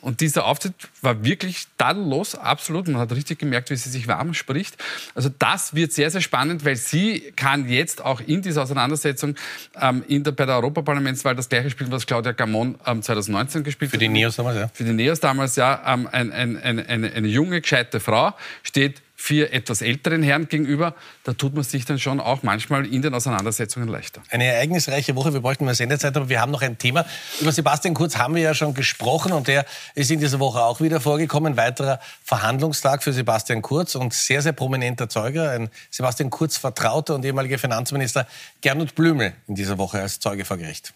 Und 0.00 0.20
dieser 0.20 0.44
Auftritt 0.44 0.74
war 1.02 1.24
wirklich 1.24 1.66
tadellos, 1.76 2.34
absolut. 2.34 2.88
Man 2.88 2.98
hat 2.98 3.12
richtig 3.12 3.38
gemerkt, 3.38 3.70
wie 3.70 3.76
sie 3.76 3.90
sich 3.90 4.06
warm 4.06 4.34
spricht. 4.34 4.76
Also 5.14 5.28
das 5.38 5.74
wird 5.74 5.92
sehr, 5.92 6.10
sehr 6.10 6.20
spannend, 6.20 6.64
weil 6.64 6.76
sie 6.76 7.32
kann 7.36 7.68
jetzt 7.68 8.04
auch 8.04 8.20
in 8.20 8.42
dieser 8.42 8.62
Auseinandersetzung 8.62 9.34
ähm, 9.80 10.04
in 10.06 10.24
der, 10.24 10.32
bei 10.32 10.46
der 10.46 10.56
Europaparlamentswahl 10.56 11.34
das 11.34 11.48
gleiche 11.48 11.70
spielen, 11.70 11.90
was 11.90 12.06
Claudia 12.06 12.32
Gamon 12.32 12.78
ähm, 12.86 13.02
2019 13.02 13.64
gespielt 13.64 13.90
hat. 13.90 13.96
Für 13.96 13.98
die 13.98 14.08
Neos 14.08 14.36
damals, 14.36 14.56
ja. 14.56 14.70
Für 14.72 14.84
die 14.84 14.92
Neos 14.92 15.20
damals, 15.20 15.56
ja. 15.56 15.82
Ähm, 15.86 16.08
ein, 16.10 16.32
ein, 16.32 16.56
ein, 16.56 16.86
eine, 16.86 17.12
eine 17.12 17.28
junge, 17.28 17.60
gescheite 17.60 18.00
Frau 18.00 18.34
steht 18.62 19.02
vier 19.20 19.52
etwas 19.52 19.82
älteren 19.82 20.22
Herren 20.22 20.48
gegenüber, 20.48 20.94
da 21.24 21.32
tut 21.32 21.52
man 21.52 21.64
sich 21.64 21.84
dann 21.84 21.98
schon 21.98 22.20
auch 22.20 22.44
manchmal 22.44 22.86
in 22.86 23.02
den 23.02 23.12
Auseinandersetzungen 23.14 23.88
leichter. 23.88 24.22
Eine 24.30 24.44
ereignisreiche 24.44 25.16
Woche, 25.16 25.34
wir 25.34 25.40
bräuchten 25.40 25.64
mehr 25.64 25.74
Sendezeit, 25.74 26.16
aber 26.16 26.28
wir 26.28 26.40
haben 26.40 26.52
noch 26.52 26.62
ein 26.62 26.78
Thema. 26.78 27.04
Über 27.40 27.50
Sebastian 27.50 27.94
Kurz 27.94 28.16
haben 28.16 28.36
wir 28.36 28.42
ja 28.42 28.54
schon 28.54 28.74
gesprochen 28.74 29.32
und 29.32 29.48
der 29.48 29.66
ist 29.96 30.12
in 30.12 30.20
dieser 30.20 30.38
Woche 30.38 30.62
auch 30.62 30.80
wieder 30.80 31.00
vorgekommen. 31.00 31.56
Weiterer 31.56 31.98
Verhandlungstag 32.22 33.02
für 33.02 33.12
Sebastian 33.12 33.60
Kurz 33.60 33.96
und 33.96 34.14
sehr, 34.14 34.40
sehr 34.40 34.52
prominenter 34.52 35.08
Zeuge, 35.08 35.50
ein 35.50 35.68
Sebastian 35.90 36.30
Kurz 36.30 36.56
Vertrauter 36.56 37.16
und 37.16 37.24
ehemaliger 37.24 37.58
Finanzminister 37.58 38.26
Gernot 38.60 38.94
Blümel 38.94 39.32
in 39.48 39.56
dieser 39.56 39.78
Woche 39.78 40.00
als 40.00 40.20
Zeuge 40.20 40.44
vor 40.44 40.58
Gericht. 40.58 40.94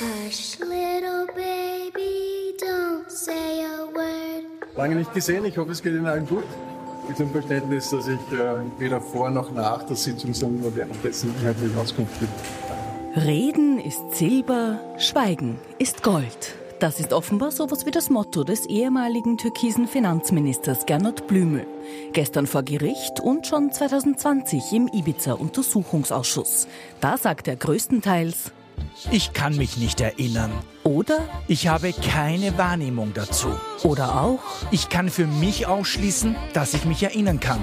Hush, 0.00 0.58
Lange 4.80 4.96
nicht 4.96 5.12
gesehen. 5.12 5.44
Ich 5.44 5.58
hoffe, 5.58 5.72
es 5.72 5.82
geht 5.82 5.92
Ihnen 5.92 6.06
allen 6.06 6.26
gut. 6.26 6.44
Mit 7.06 7.18
dem 7.18 7.30
Verständnis, 7.30 7.90
dass 7.90 8.08
ich 8.08 8.18
äh, 8.32 8.62
weder 8.78 8.98
vor 8.98 9.28
noch 9.28 9.52
nach 9.52 9.82
der 9.82 9.94
Sitzung, 9.94 10.32
sondern 10.32 10.62
nur 10.62 10.74
währenddessen 10.74 11.34
inhaltlich 11.38 11.76
Auskunft 11.76 12.14
gebe. 12.18 13.26
Reden 13.26 13.78
ist 13.78 14.14
Silber, 14.14 14.80
Schweigen 14.96 15.58
ist 15.78 16.02
Gold. 16.02 16.54
Das 16.78 16.98
ist 16.98 17.12
offenbar 17.12 17.50
sowas 17.50 17.84
wie 17.84 17.90
das 17.90 18.08
Motto 18.08 18.42
des 18.42 18.64
ehemaligen 18.64 19.36
türkisen 19.36 19.86
Finanzministers 19.86 20.86
Gernot 20.86 21.26
Blümel. 21.26 21.66
Gestern 22.14 22.46
vor 22.46 22.62
Gericht 22.62 23.20
und 23.20 23.46
schon 23.46 23.70
2020 23.70 24.72
im 24.72 24.88
Ibiza-Untersuchungsausschuss. 24.88 26.68
Da 27.02 27.18
sagt 27.18 27.48
er 27.48 27.56
größtenteils, 27.56 28.52
ich 29.10 29.32
kann 29.32 29.56
mich 29.56 29.76
nicht 29.76 30.00
erinnern. 30.00 30.50
Oder 30.84 31.18
ich 31.48 31.68
habe 31.68 31.92
keine 31.92 32.56
Wahrnehmung 32.58 33.12
dazu. 33.14 33.48
Oder 33.82 34.20
auch 34.20 34.40
ich 34.70 34.88
kann 34.88 35.10
für 35.10 35.26
mich 35.26 35.66
ausschließen, 35.66 36.36
dass 36.52 36.74
ich 36.74 36.84
mich 36.84 37.02
erinnern 37.02 37.40
kann. 37.40 37.60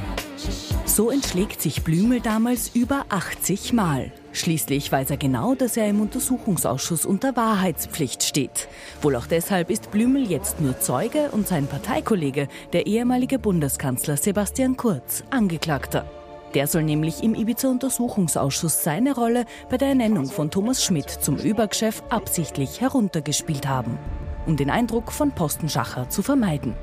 So 0.86 1.12
entschlägt 1.12 1.62
sich 1.62 1.84
Blümel 1.84 2.22
damals 2.22 2.72
über 2.74 3.06
80 3.10 3.74
Mal. 3.74 4.12
Schließlich 4.34 4.92
weiß 4.92 5.10
er 5.10 5.18
genau, 5.18 5.56
dass 5.56 5.78
er 5.78 5.90
im 5.90 6.00
Untersuchungsausschuss 6.00 7.06
unter 7.06 7.36
Wahrheitspflicht 7.36 8.24
steht. 8.24 8.68
Wohl 9.02 9.16
auch 9.16 9.28
deshalb 9.28 9.70
ist 9.70 9.92
Blümel 9.92 10.30
jetzt 10.30 10.62
nur 10.62 10.80
Zeuge 10.80 11.30
und 11.32 11.48
sein 11.48 11.68
Parteikollege, 11.68 12.48
der 12.74 12.88
ehemalige 12.88 13.40
Bundeskanzler 13.40 14.18
Sebastian 14.18 14.78
Kurz, 14.78 15.24
Angeklagter. 15.30 16.06
Der 16.54 16.68
soll 16.68 16.84
nämlich 16.84 17.24
im 17.24 17.36
Ibiza-Untersuchungsausschuss 17.36 18.84
seine 18.84 19.14
Rolle 19.16 19.46
bei 19.70 19.78
der 19.78 19.90
Ernennung 19.90 20.28
von 20.28 20.50
Thomas 20.50 20.84
Schmidt 20.84 21.10
zum 21.10 21.38
Überchef 21.38 22.02
absichtlich 22.10 22.80
heruntergespielt 22.82 23.68
haben, 23.68 23.98
um 24.46 24.56
den 24.56 24.70
Eindruck 24.70 25.12
von 25.12 25.32
Postenschacher 25.32 26.10
zu 26.10 26.24
vermeiden. 26.24 26.74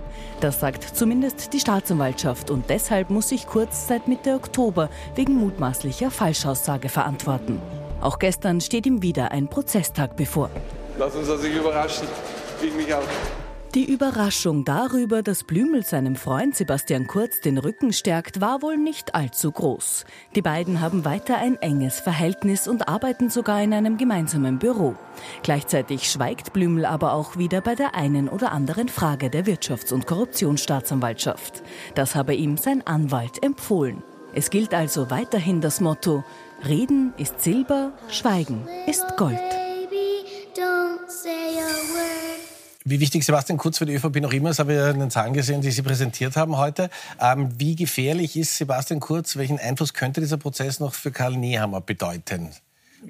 Das 0.41 0.61
sagt 0.61 0.85
zumindest 0.97 1.53
die 1.53 1.61
Staatsanwaltschaft 1.61 2.51
und 2.51 2.69
deshalb 2.69 3.11
muss 3.11 3.31
sich 3.31 3.47
Kurz 3.47 3.89
seit 3.89 4.07
Mitte 4.07 4.35
Oktober 4.35 4.91
wegen 5.15 5.35
mutmaßlicher 5.35 6.11
Falschaussage 6.11 6.89
verantworten. 6.89 7.61
Auch 8.01 8.19
gestern 8.19 8.61
steht 8.61 8.85
ihm 8.85 9.03
wieder 9.03 9.31
ein 9.31 9.49
Prozesstag 9.49 10.15
bevor. 10.15 10.51
Lass 10.99 11.15
uns 11.17 11.29
also 11.29 11.47
überraschen. 11.47 12.07
Ich 12.63 12.75
mich 12.75 12.93
auch. 12.93 13.03
Die 13.75 13.91
Überraschung 13.93 14.65
darüber, 14.65 15.25
dass 15.25 15.43
Blümel 15.43 15.85
seinem 15.85 16.15
Freund 16.15 16.55
Sebastian 16.55 17.09
Kurz 17.09 17.41
den 17.41 17.59
Rücken 17.59 17.93
stärkt, 17.93 18.41
war 18.41 18.63
wohl 18.63 18.77
nicht 18.77 19.17
allzu 19.17 19.51
groß. 19.51 20.05
Die 20.37 20.43
beiden 20.43 20.81
haben 20.81 21.05
weiter 21.05 21.39
ein 21.39 21.57
enges 21.61 21.99
Verhältnis 21.99 22.69
und 22.69 22.87
arbeiten 22.87 23.31
sogar 23.31 23.61
in 23.61 23.75
einem 23.75 23.97
gemeinsamen 23.97 24.61
Büro. 24.61 24.95
Gleichzeitig 25.43 26.09
schweigt 26.09 26.53
Blümel 26.53 26.85
aber 26.85 27.15
auch 27.15 27.37
wieder 27.37 27.61
bei 27.63 27.75
der 27.75 27.97
einen 27.97 28.29
oder 28.29 28.53
anderen 28.53 28.89
Frage 28.89 29.29
der 29.29 29.45
Wirtschafts- 29.45 29.93
und 29.93 30.07
Korruptionsstaatsanwaltschaft. 30.07 31.65
Das 31.97 32.15
habe 32.15 32.37
ihm 32.37 32.57
sein 32.57 32.87
Anwalt 32.87 33.43
empfohlen. 33.43 34.05
Es 34.35 34.51
gilt 34.51 34.73
also 34.73 35.11
weiterhin 35.11 35.61
das 35.61 35.81
Motto, 35.81 36.23
Reden 36.65 37.13
ist 37.17 37.41
Silber, 37.41 37.93
Schweigen 38.09 38.69
ist 38.87 39.17
Gold. 39.17 39.64
Wie 42.87 43.01
wichtig 43.01 43.25
Sebastian 43.25 43.57
Kurz 43.57 43.79
für 43.79 43.87
die 43.87 43.95
ÖVP 43.95 44.21
noch 44.21 44.35
immer 44.35 44.51
ist, 44.51 44.59
habe 44.59 44.75
ich 44.75 44.79
in 44.79 45.01
den 45.01 45.11
Zahlen 45.11 45.33
gesehen, 45.33 45.63
die 45.63 45.71
Sie 45.71 45.81
präsentiert 45.81 46.37
haben 46.37 46.59
heute. 46.59 46.91
Ähm, 47.19 47.49
wie 47.57 47.77
gefährlich 47.77 48.37
ist 48.37 48.59
Sebastian 48.59 49.01
Kurz? 49.01 49.37
Welchen 49.37 49.59
Einfluss 49.59 49.95
könnte 49.95 50.21
dieser 50.21 50.37
Prozess 50.37 50.81
noch 50.81 50.93
für 50.93 51.11
Karl 51.11 51.35
Nehammer 51.39 51.81
bedeuten? 51.81 52.51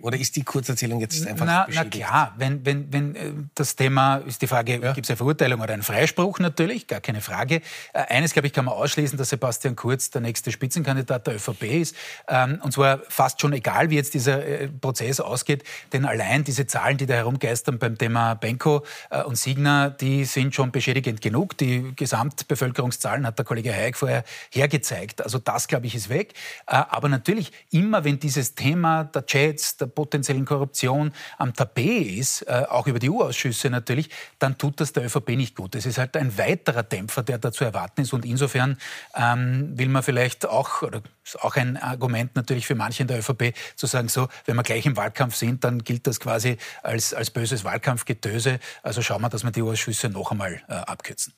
Oder 0.03 0.19
ist 0.19 0.37
die 0.37 0.43
Kurzerzählung 0.43 1.01
jetzt 1.01 1.27
einfach 1.27 1.47
na, 1.47 1.67
na 1.73 1.85
klar, 1.85 2.35
wenn, 2.37 2.65
wenn, 2.65 2.93
wenn 2.93 3.17
äh, 3.17 3.33
das 3.55 3.77
Thema 3.77 4.17
ist 4.17 4.43
die 4.43 4.47
Frage, 4.47 4.81
ja. 4.81 4.93
gibt 4.93 5.07
es 5.07 5.11
eine 5.11 5.17
Verurteilung 5.17 5.61
oder 5.61 5.73
einen 5.73 5.83
Freispruch 5.83 6.39
natürlich, 6.39 6.87
gar 6.87 7.01
keine 7.01 7.21
Frage. 7.21 7.57
Äh, 7.93 7.99
eines, 8.09 8.33
glaube 8.33 8.47
ich, 8.47 8.53
kann 8.53 8.65
man 8.65 8.75
ausschließen, 8.75 9.17
dass 9.19 9.31
Sebastian 9.31 9.77
Kurz 9.77 10.11
der 10.11 10.21
nächste 10.21 10.53
Spitzenkandidat 10.53 11.27
der 11.27 11.37
ÖVP 11.37 11.63
ist. 11.65 11.97
Ähm, 12.29 12.61
und 12.63 12.73
zwar 12.73 13.01
fast 13.09 13.41
schon 13.41 13.53
egal, 13.53 13.91
wie 13.91 13.97
jetzt 13.97 14.15
dieser 14.15 14.45
äh, 14.45 14.69
Prozess 14.69 15.21
ausgeht, 15.21 15.65
denn 15.93 16.05
allein 16.05 16.45
diese 16.45 16.67
Zahlen, 16.67 16.97
die 16.97 17.07
da 17.07 17.15
herumgeistern 17.15 17.79
beim 17.79 17.99
Thema 17.99 18.35
Benko 18.35 18.85
und 19.27 19.37
Signa, 19.37 19.91
die 19.91 20.25
sind 20.25 20.55
schon 20.55 20.71
beschädigend 20.71 21.21
genug. 21.21 21.57
Die 21.59 21.93
Gesamtbevölkerungszahlen 21.95 23.27
hat 23.27 23.39
der 23.39 23.45
Kollege 23.45 23.73
Hayek 23.73 23.97
vorher 23.97 24.25
hergezeigt. 24.51 25.23
Also 25.23 25.39
das, 25.39 25.69
glaube 25.69 25.87
ich, 25.87 25.95
ist 25.95 26.09
weg. 26.09 26.35
Aber 26.67 27.09
natürlich, 27.09 27.53
immer 27.71 28.05
wenn 28.05 28.19
dieses 28.19 28.55
Thema 28.55 29.05
der 29.05 29.27
Chats, 29.27 29.77
der 29.85 29.91
potenziellen 29.91 30.45
Korruption 30.45 31.13
am 31.39 31.53
Tapet 31.53 32.07
ist, 32.07 32.43
äh, 32.43 32.65
auch 32.69 32.87
über 32.87 32.99
die 32.99 33.11
EU-Ausschüsse 33.11 33.71
natürlich, 33.71 34.11
dann 34.39 34.59
tut 34.59 34.81
das 34.81 34.93
der 34.93 35.05
ÖVP 35.05 35.31
nicht 35.31 35.55
gut. 35.55 35.75
Das 35.75 35.87
ist 35.87 35.99
halt 35.99 36.17
ein 36.17 36.37
weiterer 36.39 36.83
Dämpfer, 36.83 37.23
der 37.23 37.39
da 37.39 37.53
zu 37.53 37.65
erwarten 37.65 38.01
ist. 38.01 38.13
Und 38.13 38.25
insofern 38.25 38.79
ähm, 39.15 39.79
will 39.79 39.89
man 39.89 40.03
vielleicht 40.03 40.47
auch, 40.47 40.83
oder 40.83 41.03
ist 41.25 41.41
auch 41.43 41.57
ein 41.57 41.77
Argument 41.77 42.35
natürlich 42.37 42.67
für 42.67 42.75
manche 42.75 43.03
in 43.03 43.09
der 43.09 43.19
ÖVP, 43.19 43.55
zu 43.77 43.87
sagen, 43.87 44.09
so, 44.09 44.29
wenn 44.47 44.57
wir 44.57 44.63
gleich 44.63 44.87
im 44.87 44.97
Wahlkampf 44.97 45.35
sind, 45.37 45.65
dann 45.65 45.83
gilt 45.85 46.07
das 46.07 46.21
quasi 46.21 46.57
als, 46.83 47.15
als 47.15 47.31
böses 47.31 47.65
Wahlkampfgetöse. 47.65 48.59
Also 48.83 49.03
schauen 49.03 49.23
wir, 49.23 49.29
dass 49.29 49.45
wir 49.45 49.51
die 49.51 49.63
Ausschüsse 49.63 50.09
noch 50.09 50.31
einmal 50.31 50.63
äh, 50.69 50.75
abkürzen. 50.75 51.33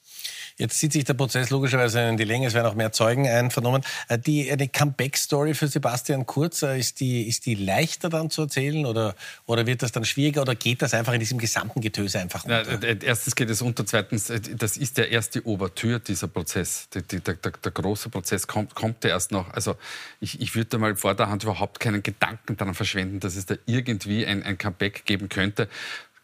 Jetzt 0.58 0.78
zieht 0.78 0.92
sich 0.92 1.04
der 1.04 1.14
Prozess 1.14 1.50
logischerweise 1.50 2.00
in 2.00 2.16
die 2.16 2.24
Länge. 2.24 2.46
Es 2.46 2.54
werden 2.54 2.66
auch 2.66 2.74
mehr 2.74 2.90
Zeugen 2.90 3.28
einvernommen. 3.28 3.82
Äh, 4.08 4.18
die, 4.18 4.50
eine 4.50 4.68
Comeback-Story 4.68 5.54
für 5.54 5.68
Sebastian 5.68 6.26
Kurz, 6.26 6.62
äh, 6.62 6.78
ist 6.78 7.00
die, 7.00 7.28
ist 7.28 7.46
die 7.46 7.54
leichter 7.54 8.08
dann 8.08 8.30
zu 8.30 8.35
erzählen 8.42 8.86
oder, 8.86 9.14
oder 9.46 9.66
wird 9.66 9.82
das 9.82 9.92
dann 9.92 10.04
schwieriger 10.04 10.42
oder 10.42 10.54
geht 10.54 10.82
das 10.82 10.94
einfach 10.94 11.12
in 11.12 11.20
diesem 11.20 11.38
gesamten 11.38 11.80
Getöse 11.80 12.18
einfach 12.18 12.44
unter? 12.44 12.88
Ja, 12.88 12.96
erstens 13.02 13.34
geht 13.34 13.50
es 13.50 13.62
unter, 13.62 13.86
zweitens, 13.86 14.30
äh, 14.30 14.40
das 14.40 14.76
ist 14.76 14.98
der 14.98 15.10
erste 15.10 15.44
Ouvertüre, 15.46 16.00
dieser 16.00 16.28
Prozess. 16.28 16.88
Der, 16.90 17.02
der, 17.02 17.20
der, 17.20 17.34
der, 17.34 17.72
große 17.72 18.08
Prozess 18.08 18.46
kommt, 18.46 18.74
kommt 18.74 19.04
ja 19.04 19.10
erst 19.10 19.32
noch. 19.32 19.52
Also 19.52 19.76
ich, 20.20 20.40
ich 20.40 20.54
würde 20.54 20.78
mal 20.78 20.96
vor 20.96 21.14
der 21.14 21.28
Hand 21.28 21.42
überhaupt 21.42 21.80
keinen 21.80 22.02
Gedanken 22.02 22.56
daran 22.56 22.74
verschwenden, 22.74 23.20
dass 23.20 23.36
es 23.36 23.46
da 23.46 23.56
irgendwie 23.66 24.26
ein, 24.26 24.42
ein 24.42 24.58
Comeback 24.58 25.04
geben 25.04 25.28
könnte 25.28 25.68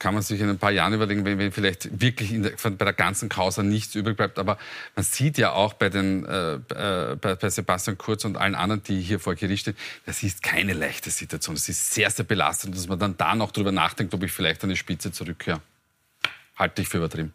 kann 0.02 0.14
man 0.14 0.22
sich 0.24 0.40
in 0.40 0.48
ein 0.48 0.58
paar 0.58 0.72
Jahren 0.72 0.92
überlegen, 0.92 1.24
wenn, 1.24 1.38
wenn 1.38 1.52
vielleicht 1.52 2.00
wirklich 2.00 2.32
der, 2.32 2.70
bei 2.70 2.84
der 2.84 2.92
ganzen 2.92 3.28
Causa 3.28 3.62
nichts 3.62 3.94
übrig 3.94 4.16
bleibt. 4.16 4.36
Aber 4.40 4.58
man 4.96 5.04
sieht 5.04 5.38
ja 5.38 5.52
auch 5.52 5.74
bei, 5.74 5.90
den, 5.90 6.26
äh, 6.26 6.54
äh, 6.54 7.14
bei, 7.14 7.36
bei, 7.36 7.48
Sebastian 7.48 7.96
Kurz 7.96 8.24
und 8.24 8.36
allen 8.36 8.56
anderen, 8.56 8.82
die 8.82 9.00
hier 9.00 9.20
vor 9.20 9.36
Gericht 9.36 9.62
stehen, 9.62 9.76
das 10.04 10.24
ist 10.24 10.42
keine 10.42 10.72
leichte 10.72 11.10
Situation. 11.10 11.54
Das 11.54 11.68
ist 11.68 11.94
sehr, 11.94 12.10
sehr 12.10 12.24
belastend, 12.24 12.74
dass 12.74 12.88
man 12.88 12.98
dann 12.98 13.16
da 13.16 13.36
noch 13.36 13.52
drüber 13.52 13.70
nachdenkt, 13.70 14.12
ob 14.12 14.24
ich 14.24 14.32
vielleicht 14.32 14.64
an 14.64 14.70
die 14.70 14.76
Spitze 14.76 15.12
zurückkehre. 15.12 15.62
Halte 16.56 16.82
ich 16.82 16.88
für 16.88 16.98
übertrieben. 16.98 17.32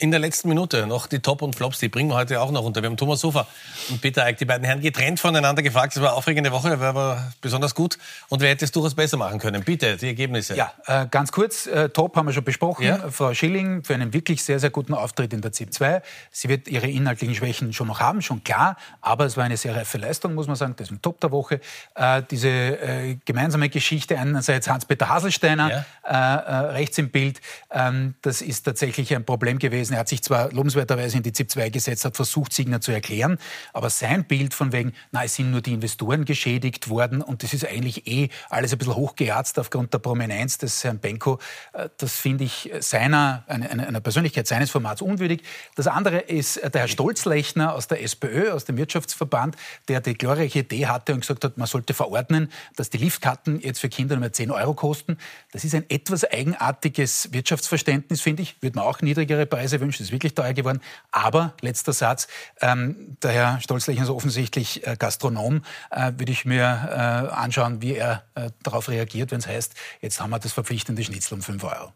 In 0.00 0.12
der 0.12 0.20
letzten 0.20 0.48
Minute 0.48 0.86
noch 0.86 1.08
die 1.08 1.18
Top 1.18 1.42
und 1.42 1.56
Flops, 1.56 1.80
die 1.80 1.88
bringen 1.88 2.10
wir 2.10 2.14
heute 2.14 2.40
auch 2.40 2.52
noch 2.52 2.62
unter. 2.62 2.82
Wir 2.82 2.88
haben 2.88 2.96
Thomas 2.96 3.18
Sofer 3.18 3.48
und 3.90 4.00
Peter 4.00 4.24
Eick, 4.24 4.38
die 4.38 4.44
beiden 4.44 4.64
Herren 4.64 4.80
getrennt 4.80 5.18
voneinander 5.18 5.60
gefragt. 5.60 5.96
Es 5.96 6.00
war 6.00 6.10
eine 6.10 6.16
aufregende 6.16 6.52
Woche, 6.52 6.78
war 6.78 6.90
aber 6.90 7.32
besonders 7.40 7.74
gut. 7.74 7.98
Und 8.28 8.40
wer 8.40 8.50
hätte 8.50 8.64
es 8.64 8.70
durchaus 8.70 8.94
besser 8.94 9.16
machen 9.16 9.40
können? 9.40 9.64
Bitte, 9.64 9.96
die 9.96 10.06
Ergebnisse. 10.06 10.54
Ja, 10.54 10.72
äh, 10.86 11.08
ganz 11.10 11.32
kurz, 11.32 11.66
äh, 11.66 11.88
Top 11.88 12.14
haben 12.14 12.26
wir 12.26 12.32
schon 12.32 12.44
besprochen. 12.44 12.84
Ja? 12.84 13.10
Frau 13.10 13.34
Schilling 13.34 13.82
für 13.82 13.94
einen 13.94 14.12
wirklich 14.12 14.44
sehr, 14.44 14.60
sehr 14.60 14.70
guten 14.70 14.94
Auftritt 14.94 15.32
in 15.32 15.40
der 15.40 15.50
ZIP 15.50 15.74
2. 15.74 16.00
Sie 16.30 16.48
wird 16.48 16.68
ihre 16.68 16.86
inhaltlichen 16.86 17.34
Schwächen 17.34 17.72
schon 17.72 17.88
noch 17.88 17.98
haben, 17.98 18.22
schon 18.22 18.44
klar. 18.44 18.76
Aber 19.00 19.24
es 19.24 19.36
war 19.36 19.42
eine 19.42 19.56
sehr 19.56 19.74
reife 19.74 19.98
Leistung, 19.98 20.34
muss 20.34 20.46
man 20.46 20.54
sagen. 20.54 20.74
Das 20.76 20.86
ist 20.86 20.92
ein 20.92 21.02
Top 21.02 21.20
der 21.20 21.32
Woche. 21.32 21.60
Äh, 21.96 22.22
diese 22.30 22.48
äh, 22.48 23.16
gemeinsame 23.24 23.68
Geschichte, 23.68 24.16
einerseits 24.16 24.68
Hans-Peter 24.68 25.08
Haselsteiner, 25.08 25.70
ja. 25.70 25.84
Äh, 26.04 26.12
äh, 26.12 26.54
rechts 26.74 26.98
im 26.98 27.10
Bild, 27.10 27.40
ähm, 27.72 28.14
das 28.22 28.42
ist 28.42 28.62
tatsächlich 28.62 29.12
ein 29.12 29.24
Problem 29.24 29.58
gewesen 29.58 29.87
gewesen. 29.88 29.94
Er 29.94 30.00
hat 30.00 30.08
sich 30.08 30.22
zwar 30.22 30.52
lobenswerterweise 30.52 31.16
in 31.16 31.22
die 31.22 31.32
ZIP 31.32 31.50
2 31.50 31.70
gesetzt, 31.70 32.04
hat 32.04 32.16
versucht, 32.16 32.52
Signer 32.52 32.80
zu 32.80 32.92
erklären, 32.92 33.38
aber 33.72 33.90
sein 33.90 34.24
Bild 34.24 34.54
von 34.54 34.72
wegen, 34.72 34.92
na, 35.10 35.24
es 35.24 35.34
sind 35.34 35.50
nur 35.50 35.60
die 35.60 35.72
Investoren 35.72 36.24
geschädigt 36.24 36.88
worden 36.88 37.22
und 37.22 37.42
das 37.42 37.54
ist 37.54 37.66
eigentlich 37.66 38.06
eh 38.06 38.28
alles 38.48 38.72
ein 38.72 38.78
bisschen 38.78 38.96
hochgeherzt 38.96 39.58
aufgrund 39.58 39.92
der 39.92 39.98
Prominenz 39.98 40.58
des 40.58 40.84
Herrn 40.84 40.98
Benko, 40.98 41.38
äh, 41.72 41.88
das 41.98 42.16
finde 42.16 42.44
ich 42.44 42.70
seiner, 42.80 43.44
einer 43.48 44.00
Persönlichkeit 44.00 44.46
seines 44.46 44.70
Formats 44.70 45.02
unwürdig. 45.02 45.42
Das 45.74 45.86
andere 45.86 46.18
ist 46.18 46.58
äh, 46.58 46.70
der 46.70 46.82
Herr 46.82 46.88
Stolzlechner 46.88 47.74
aus 47.74 47.88
der 47.88 48.02
SPÖ, 48.02 48.52
aus 48.52 48.64
dem 48.64 48.76
Wirtschaftsverband, 48.76 49.56
der 49.88 50.00
die 50.00 50.14
glorreiche 50.14 50.60
Idee 50.60 50.86
hatte 50.86 51.14
und 51.14 51.20
gesagt 51.20 51.44
hat, 51.44 51.58
man 51.58 51.66
sollte 51.66 51.94
verordnen, 51.94 52.50
dass 52.76 52.90
die 52.90 52.98
Liftkarten 52.98 53.60
jetzt 53.60 53.80
für 53.80 53.88
Kinder 53.88 54.16
nur 54.16 54.20
mehr 54.20 54.32
10 54.32 54.50
Euro 54.50 54.74
kosten. 54.74 55.18
Das 55.52 55.64
ist 55.64 55.74
ein 55.74 55.84
etwas 55.88 56.24
eigenartiges 56.24 57.32
Wirtschaftsverständnis, 57.32 58.20
finde 58.20 58.42
ich. 58.42 58.56
Würde 58.62 58.76
man 58.76 58.84
auch 58.84 59.00
niedrigere 59.00 59.46
Preise 59.46 59.77
wünschen, 59.80 60.02
ist 60.02 60.12
wirklich 60.12 60.34
teuer 60.34 60.52
geworden. 60.52 60.80
Aber, 61.10 61.54
letzter 61.60 61.92
Satz, 61.92 62.28
ähm, 62.60 63.16
der 63.22 63.32
Herr 63.32 63.60
Stolzlechner 63.60 64.04
ist 64.04 64.10
offensichtlich 64.10 64.86
äh, 64.86 64.96
Gastronom, 64.98 65.62
äh, 65.90 66.12
würde 66.16 66.32
ich 66.32 66.44
mir 66.44 66.64
äh, 66.64 67.34
anschauen, 67.34 67.82
wie 67.82 67.94
er 67.94 68.24
äh, 68.34 68.50
darauf 68.62 68.88
reagiert, 68.88 69.30
wenn 69.30 69.38
es 69.38 69.46
heißt, 69.46 69.74
jetzt 70.00 70.20
haben 70.20 70.30
wir 70.30 70.38
das 70.38 70.52
verpflichtende 70.52 71.02
Schnitzel 71.04 71.34
um 71.34 71.42
5 71.42 71.64
Euro. 71.64 71.92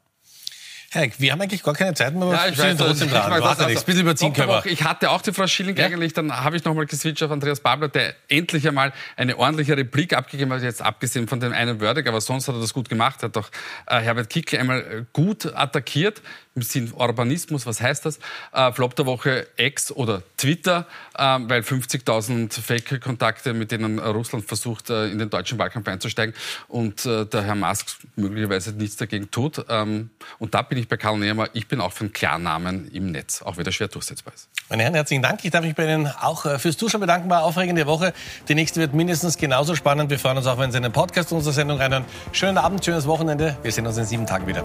Herr, 0.95 1.09
wir 1.16 1.33
haben 1.33 1.40
eigentlich 1.40 1.62
gar 1.62 1.73
keine 1.73 1.95
Zeit 1.95 2.12
mehr, 2.12 2.25
aber 2.25 2.35
ja, 2.35 2.49
ich 2.49 2.57
sind 2.57 2.79
trotzdem 2.79 3.09
dran. 3.09 3.33
Ich, 3.38 3.42
also, 3.42 3.64
bisschen 3.64 4.03
überziehen 4.03 4.35
können 4.35 4.51
wir. 4.51 4.66
ich 4.66 4.85
hatte 4.85 5.11
auch 5.11 5.23
die 5.23 5.33
Frau 5.33 5.47
Schilling 5.47 5.75
ja? 5.75 5.87
eigentlich, 5.87 6.12
dann 6.12 6.45
habe 6.45 6.55
ich 6.55 6.64
nochmal 6.64 6.85
geswitcht 6.85 7.23
auf 7.23 7.31
Andreas 7.31 7.61
Babler, 7.61 7.88
der 7.88 8.14
endlich 8.29 8.68
einmal 8.68 8.92
eine 9.16 9.38
ordentliche 9.38 9.75
Replik 9.75 10.12
abgegeben 10.12 10.53
hat, 10.53 10.61
jetzt 10.61 10.83
abgesehen 10.83 11.29
von 11.29 11.40
dem 11.40 11.55
einen 11.55 11.81
Wörter, 11.81 12.07
aber 12.07 12.21
sonst 12.21 12.47
hat 12.47 12.57
er 12.57 12.61
das 12.61 12.75
gut 12.75 12.90
gemacht, 12.90 13.23
hat 13.23 13.37
doch 13.37 13.51
äh, 13.87 14.01
Herbert 14.01 14.29
Kickl 14.29 14.59
einmal 14.59 14.81
äh, 14.81 15.05
gut 15.14 15.47
attackiert 15.57 16.21
im 16.55 16.62
Sinn 16.62 16.93
Urbanismus, 16.93 17.67
was 17.67 17.81
heißt 17.81 18.07
das? 18.07 18.19
Äh, 18.53 18.73
Flop 18.73 18.95
der 18.97 19.07
Woche 19.07 19.47
X 19.57 19.91
oder 19.91 20.23
Twitter, 20.37 20.87
äh, 21.17 21.23
weil 21.23 21.62
50.000 21.62 22.61
Fake-Kontakte, 22.61 23.55
mit 23.55 23.73
denen 23.73 23.99
Russland 23.99 24.45
versucht, 24.45 24.91
äh, 24.91 25.07
in 25.07 25.19
den 25.19 25.31
deutschen 25.31 25.59
Wahlkampf 25.59 25.88
einzusteigen 25.88 26.35
und 26.69 27.07
äh, 27.07 27.25
der 27.27 27.43
Herr 27.43 27.55
Musk 27.55 27.99
möglicherweise 28.17 28.73
nichts 28.73 28.97
dagegen 28.97 29.31
tut. 29.31 29.65
Ähm, 29.69 30.11
und 30.38 30.55
da 30.55 30.62
bin 30.62 30.79
ich 30.79 30.88
bei 30.88 30.97
Karl 30.97 31.19
Nehmer, 31.19 31.49
ich 31.55 31.69
bin 31.69 31.81
auch 31.81 31.93
für 31.93 32.05
einen 32.05 32.12
Klarnamen 32.12 32.91
im 32.93 33.11
Netz, 33.11 33.43
auch 33.43 33.57
wenn 33.57 33.65
er 33.65 33.73
schwer 33.73 33.88
durchsetzbar 33.88 34.35
ist. 34.35 34.49
Meine 34.69 34.83
Herren, 34.83 34.95
herzlichen 34.95 35.23
Dank. 35.23 35.45
Ich 35.45 35.51
darf 35.51 35.65
mich 35.65 35.75
bei 35.75 35.85
Ihnen 35.85 36.07
auch 36.07 36.45
äh, 36.45 36.59
fürs 36.59 36.77
Zuschauen 36.77 37.01
bedanken. 37.01 37.31
War 37.31 37.38
eine 37.38 37.47
aufregende 37.47 37.87
Woche. 37.87 38.12
Die 38.49 38.55
nächste 38.55 38.81
wird 38.81 38.95
mindestens 38.95 39.38
genauso 39.38 39.75
spannend. 39.75 40.11
Wir 40.11 40.19
freuen 40.19 40.37
uns 40.37 40.47
auch, 40.47 40.59
wenn 40.59 40.71
Sie 40.71 40.77
in 40.77 40.83
den 40.83 40.93
Podcast 40.93 41.33
unserer 41.33 41.55
Sendung 41.55 41.79
reinhören. 41.79 42.05
Schönen 42.33 42.59
Abend, 42.59 42.85
schönes 42.85 43.07
Wochenende. 43.07 43.57
Wir 43.62 43.73
sehen 43.73 43.87
uns 43.87 43.97
in 43.97 44.05
sieben 44.05 44.27
Tagen 44.27 44.47
wieder. 44.47 44.62